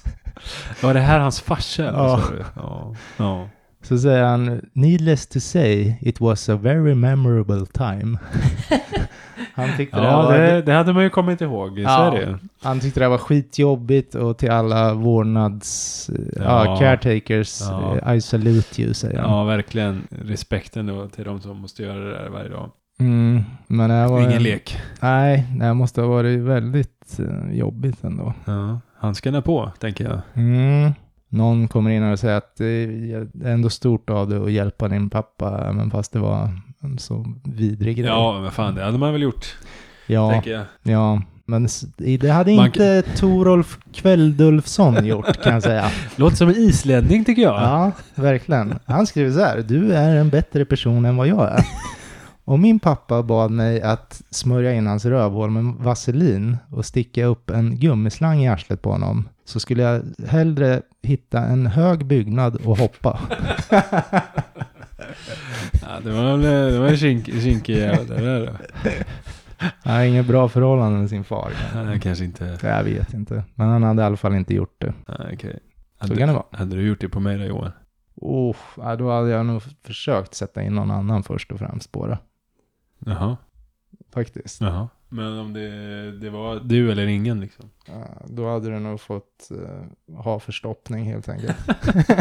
[0.84, 1.84] var det här hans farsa?
[1.84, 2.22] Ja.
[2.56, 2.96] ja.
[3.18, 3.50] Ja.
[3.82, 8.18] Så säger han, needless to say, it was a very memorable time.
[9.60, 11.70] han, tyckte det Ja, var, det, det hade man ju kommit ihåg.
[11.76, 12.12] Så Ja.
[12.12, 12.38] det ju.
[12.62, 16.10] han tyckte det var skitjobbigt och till alla vårdnads...
[16.36, 16.78] Ja, Ja.
[16.80, 17.98] caretakers, Ja.
[18.06, 19.32] eh, I salute you, säger han.
[19.32, 20.08] Ja, verkligen.
[20.10, 22.70] Respekten då till de som måste göra det där varje dag.
[23.00, 24.78] Mm, men det var Ingen en- lek.
[25.02, 28.34] Nej, det måste ha varit väldigt eh, jobbigt ändå.
[28.46, 30.20] Ja, handskarna på, tänker jag.
[30.34, 30.92] Mm.
[31.32, 35.10] Någon kommer in och säger att det är ändå stort av dig att hjälpa din
[35.10, 36.50] pappa, även fast det var
[36.84, 38.08] en så vidrig grej.
[38.08, 39.56] Ja, men fan, det hade man väl gjort,
[40.08, 40.66] ja, tänker jag.
[40.84, 41.22] ja.
[41.46, 41.68] Men
[41.98, 45.92] det hade Man- inte Torolf Kvälldulfsson gjort kan jag säga.
[46.16, 47.62] Låter som en islänning, tycker jag.
[47.62, 48.80] Ja, verkligen.
[48.86, 51.66] Han skriver så här, du är en bättre person än vad jag är.
[52.46, 57.50] Om min pappa bad mig att smörja in hans rövhål med vaselin och sticka upp
[57.50, 62.78] en gummislang i arslet på honom så skulle jag hellre hitta en hög byggnad och
[62.78, 63.20] hoppa.
[65.82, 66.38] Ja, det var,
[66.72, 68.58] det var en kink, kinkig jävel det där.
[69.84, 71.52] Han har inget bra förhållande med sin far.
[71.76, 72.58] Nej, kanske inte.
[72.62, 73.44] Jag vet inte.
[73.56, 74.94] Men han hade i alla fall inte gjort det.
[75.08, 75.60] Nej, okej.
[76.00, 76.46] Så Hade, kan det vara.
[76.52, 77.72] hade du gjort det på mig då, Johan?
[78.16, 82.08] Oh, ja, då hade jag nog försökt sätta in någon annan först och främst på
[82.08, 82.18] det.
[83.06, 83.38] Jaha,
[84.14, 84.62] Faktiskt.
[84.62, 84.90] jaha.
[85.12, 87.70] Men om det, det var du eller ingen liksom.
[87.86, 87.94] Ja,
[88.28, 91.58] då hade du nog fått uh, ha förstoppning helt enkelt.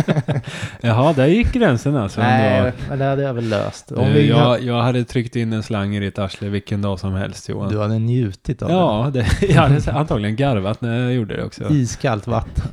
[0.81, 2.21] Jaha, där gick gränsen alltså.
[2.21, 2.73] Nej, ändå.
[2.89, 3.93] men det hade jag väl löst.
[3.93, 7.01] Om Eh, vi jag, jag hade tryckt in en slang i ditt arsle vilken dag
[7.01, 7.73] som helst Johan.
[7.73, 11.71] Du hade njutit av Ja, det, jag hade antagligen garvat när jag gjorde det också.
[11.71, 12.71] Iskallt vatten.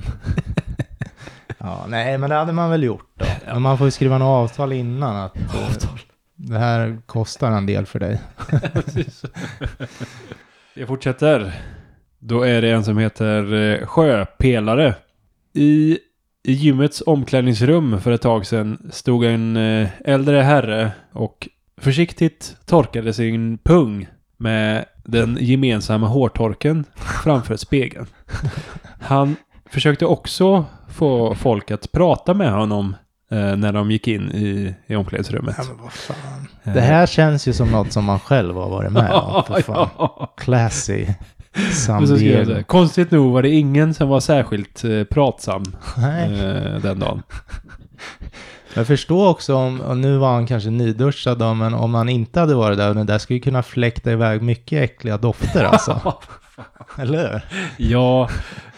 [1.57, 3.25] ja, nej, men det hade man väl gjort då.
[3.45, 5.97] Men man får ju skriva något avtal innan att eh,
[6.49, 8.21] det här kostar en del för dig.
[10.73, 11.53] Jag fortsätter.
[12.19, 14.95] Då är det en som heter eh, Sjöpelare.
[15.53, 15.99] I,
[16.43, 23.13] I gymmets omklädningsrum för ett tag sedan stod en eh, äldre herre och försiktigt torkade
[23.13, 28.07] sin pung med den gemensamma hårtorken framför spegeln.
[28.99, 29.35] Han
[29.69, 32.95] försökte också få folk att prata med honom
[33.31, 35.55] eh, när de gick in i, i omklädningsrummet.
[35.57, 36.47] Ja, men vad fan.
[36.63, 39.43] Det här känns ju som något som man själv har varit med om.
[39.47, 39.89] För fan.
[39.97, 40.33] ja.
[40.37, 41.07] Classy.
[42.63, 45.63] Konstigt nog var det ingen som var särskilt eh, pratsam
[45.97, 47.23] eh, den dagen.
[48.73, 52.39] Jag förstår också om, och nu var han kanske nyduschad då, men om han inte
[52.39, 56.13] hade varit där, det där skulle ju kunna fläkta iväg mycket äckliga dofter alltså.
[56.97, 57.41] Eller hur?
[57.77, 58.29] ja,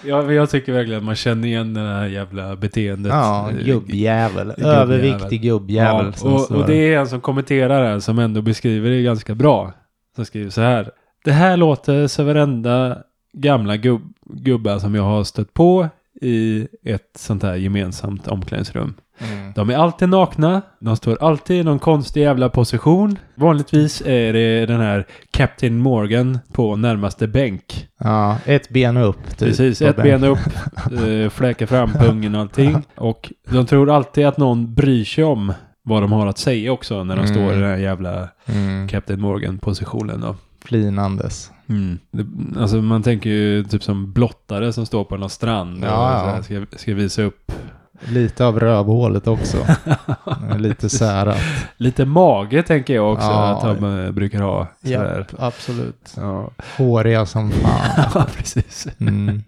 [0.06, 3.12] jag, jag tycker verkligen att man känner igen det här jävla beteendet.
[3.14, 4.54] Ja, gubbjävel.
[4.58, 6.14] Överviktig gubbjävel.
[6.24, 9.74] Ja, och, och det är en som kommenterar här som ändå beskriver det ganska bra.
[10.16, 10.92] Som skriver så här.
[11.24, 12.98] Det här låter så varenda
[13.34, 15.88] gamla gubb, gubbar som jag har stött på
[16.22, 18.94] i ett sånt här gemensamt omklädningsrum.
[19.20, 19.52] Mm.
[19.56, 23.18] De är alltid nakna, de står alltid i någon konstig jävla position.
[23.36, 27.88] Vanligtvis är det den här Captain Morgan på närmaste bänk.
[28.00, 29.28] Ja, ett ben upp.
[29.30, 30.40] Typ, Precis, ett ben upp,
[30.92, 32.84] eh, fläka fram pungen och allting.
[32.96, 35.54] Och de tror alltid att någon bryr sig om
[35.84, 37.36] vad de har att säga också när de Mm.
[37.36, 38.88] står i den här jävla Mm.
[38.88, 40.36] Captain Morgan-positionen då.
[40.66, 41.52] Flinandes.
[41.70, 41.98] Mm.
[42.12, 42.26] Det,
[42.62, 46.20] alltså man tänker ju typ som blottare som står på någon strand och Ja, ja.
[46.20, 47.52] så här ska, ska visa upp
[48.00, 49.58] Lite av rövhålet också.
[50.58, 51.38] Lite särat.
[51.78, 53.44] lite mage tänker jag också Ja.
[53.48, 54.68] att de eh, brukar ha.
[54.84, 55.18] sådär.
[55.32, 56.14] Japp, absolut.
[56.18, 56.50] Ja.
[56.78, 58.06] Håriga som fan.
[58.16, 58.88] ja, precis.
[59.00, 59.44] Mm.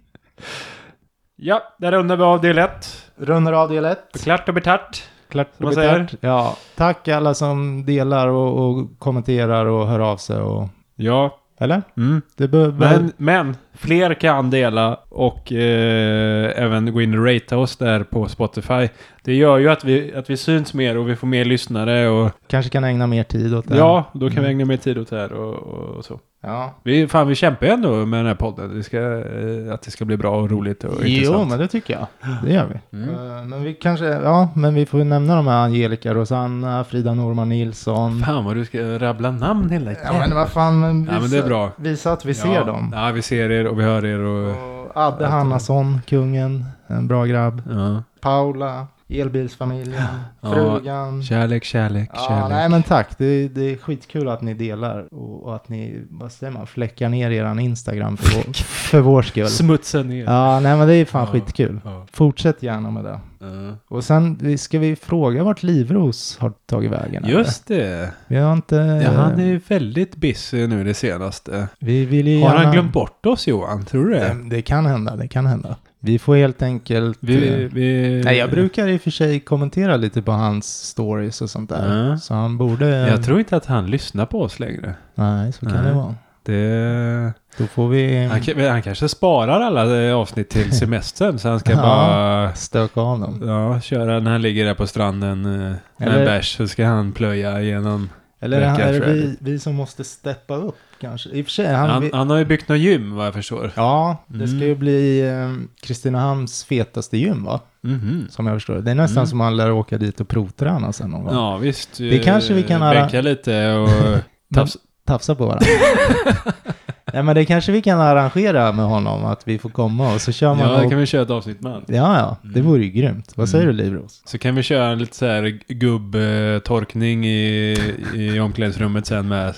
[1.35, 3.03] Ja, där rundar vi av del 1.
[3.17, 4.23] Rundar av del ett.
[4.23, 5.03] Klart och betart.
[5.29, 6.13] Klart och betart.
[6.21, 10.37] Ja, tack alla som delar och, och kommenterar och hör av sig.
[10.39, 11.81] Och, Ja, eller?
[11.97, 12.21] mm.
[12.37, 18.03] Det men, men fler kan dela och eh, även gå in och ratea oss där
[18.03, 18.87] på Spotify.
[19.23, 22.31] Det gör ju att vi, att vi syns mer och vi får mer lyssnare och
[22.47, 23.77] kanske kan ägna mer tid åt det.
[23.77, 24.51] ja, då kan vi Mm.
[24.51, 26.19] ägna mer tid åt det här och, och, och så.
[26.43, 26.73] ja.
[26.83, 28.75] Vi, fan, vi kämpar ju ändå med den här podden.
[28.77, 31.49] Det ska, eh, att det ska bli bra och roligt och Jo, intressant.
[31.49, 32.05] men det tycker jag.
[32.43, 32.97] Det gör vi.
[32.97, 33.09] Mm.
[33.15, 37.49] Eh, Men vi kanske, ja, men vi får nämna de här Angelica, Rosanna, Frida Norman
[37.49, 38.19] Nilsson.
[38.25, 41.29] Fan vad du ska rabbla namn hela Ja, men vad fan, men visa, Ja, men
[41.29, 41.71] det är bra.
[41.77, 42.63] visa att vi ser ja.
[42.63, 42.91] dem.
[42.95, 44.79] Ja, vi ser er och vi hör er och...
[44.89, 47.61] Och Adde Hannason, kungen, en bra grabb.
[47.69, 48.03] Ja.
[48.21, 50.01] Paula, elbilsfamiljen,
[50.41, 51.23] Ja, frugan.
[51.23, 52.49] Kärlek, kärlek, Ja, kärlek.
[52.49, 53.17] nej men tack.
[53.17, 57.09] Det, det är skitkul att ni delar och, och att ni, vad säger man, fläckar
[57.09, 59.47] ner eran Instagram för vår, för vår skull.
[59.47, 60.23] Smutsa ner.
[60.23, 61.31] Ja, nej men det är fan Ja.
[61.31, 61.81] skitkul.
[61.85, 62.05] Ja.
[62.11, 63.19] Fortsätt gärna med det.
[63.39, 63.75] Ja.
[63.87, 67.23] Och sen ska vi fråga vart Livros har tagit vägen.
[67.23, 67.37] eller?
[67.37, 68.11] Just det.
[68.27, 68.75] Vi har inte...
[69.05, 71.67] Ja, han är väldigt busy nu det senaste.
[71.79, 73.85] Vi vill ju Har han gärna- glömt bort oss Johan?
[73.85, 74.19] Tror du det?
[74.19, 74.49] det?
[74.55, 75.75] Det kan hända, det kan hända.
[76.01, 77.17] Vi får helt enkelt...
[77.21, 78.21] Vi, eh, vi...
[78.25, 82.07] Nej, jag brukar i och för sig kommentera lite på hans stories och sånt där.
[82.09, 82.17] Ja.
[82.17, 82.87] Så han borde...
[82.89, 84.93] Jag tror inte att han lyssnar på oss längre.
[85.15, 85.85] Nej, så kan Nej.
[85.85, 86.15] det vara.
[86.43, 87.33] Det...
[87.57, 91.71] Då får vi Han, han kanske sparar alla eh, avsnitt till semestern så han ska
[91.71, 91.77] Ja.
[91.81, 92.55] bara...
[92.55, 93.41] stöka av dem.
[93.47, 96.85] Ja, köra när han ligger där på stranden eh, med Eller- en bärs så ska
[96.85, 98.09] han plöja igenom.
[98.39, 101.29] Eller Vecka, är det vi, vi som måste steppa upp kanske?
[101.29, 101.89] I och för sig, han...
[101.89, 103.71] Han, han har ju byggt något gym vad jag förstår.
[103.75, 104.67] ja, det ska Mm.
[104.67, 107.59] ju bli eh, Kristinehamns fetaste gym va?
[107.81, 108.27] Mhm.
[108.29, 108.91] Som jag förstår det.
[108.91, 109.27] Är nästan Mm.
[109.27, 111.33] som man lär åka dit och provträna sen någon gång.
[111.33, 111.97] Ja, visst.
[111.97, 113.89] Det kanske vi kan arra- Bänka lite och
[114.55, 114.77] tafs...
[115.05, 115.65] Tafsa på varandra.
[117.13, 120.31] Nej men det kanske vi kan arrangera med honom, att vi får komma och så
[120.31, 120.81] kör man Ja, och...
[120.83, 121.81] det kan vi köra ett avsnitt med.
[121.87, 123.31] Ja, ja, det vore ju grymt.
[123.35, 123.77] Vad säger Mm.
[123.77, 124.21] du Livros?
[124.25, 127.77] Så kan vi köra lite så här gubbtorkning i,
[128.15, 129.55] i omklädningsrummet sen med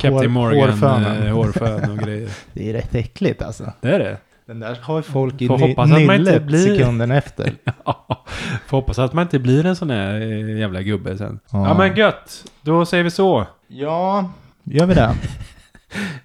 [0.00, 1.22] Captain Morgan, hårfönen.
[1.26, 2.28] eh, hårfön och grejer.
[2.52, 3.72] Det är rätt äckligt alltså.
[3.80, 4.16] Det är det.
[4.46, 5.48] Den där har ju folk i
[5.86, 7.52] nyllet blir- sekunden efter.
[7.84, 8.24] Ja,
[8.66, 11.38] Får hoppas att man inte blir en sån här eh, jävla gubbe sen.
[11.52, 11.68] Ja.
[11.68, 12.44] Ja, men gött.
[12.62, 13.46] Då säger vi så.
[13.68, 14.30] Ja,
[14.64, 15.14] gör vi det?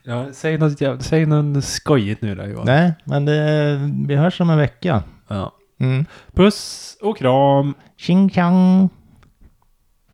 [0.03, 2.65] Ja, säg något jävla, säg något skojigt nu då Johan.
[2.65, 5.03] Nej, men det, vi hörs om en vecka.
[5.28, 5.53] Ja.
[5.80, 6.05] Mm.
[6.34, 7.74] Puss och kram.
[7.97, 8.89] Tjing tjang!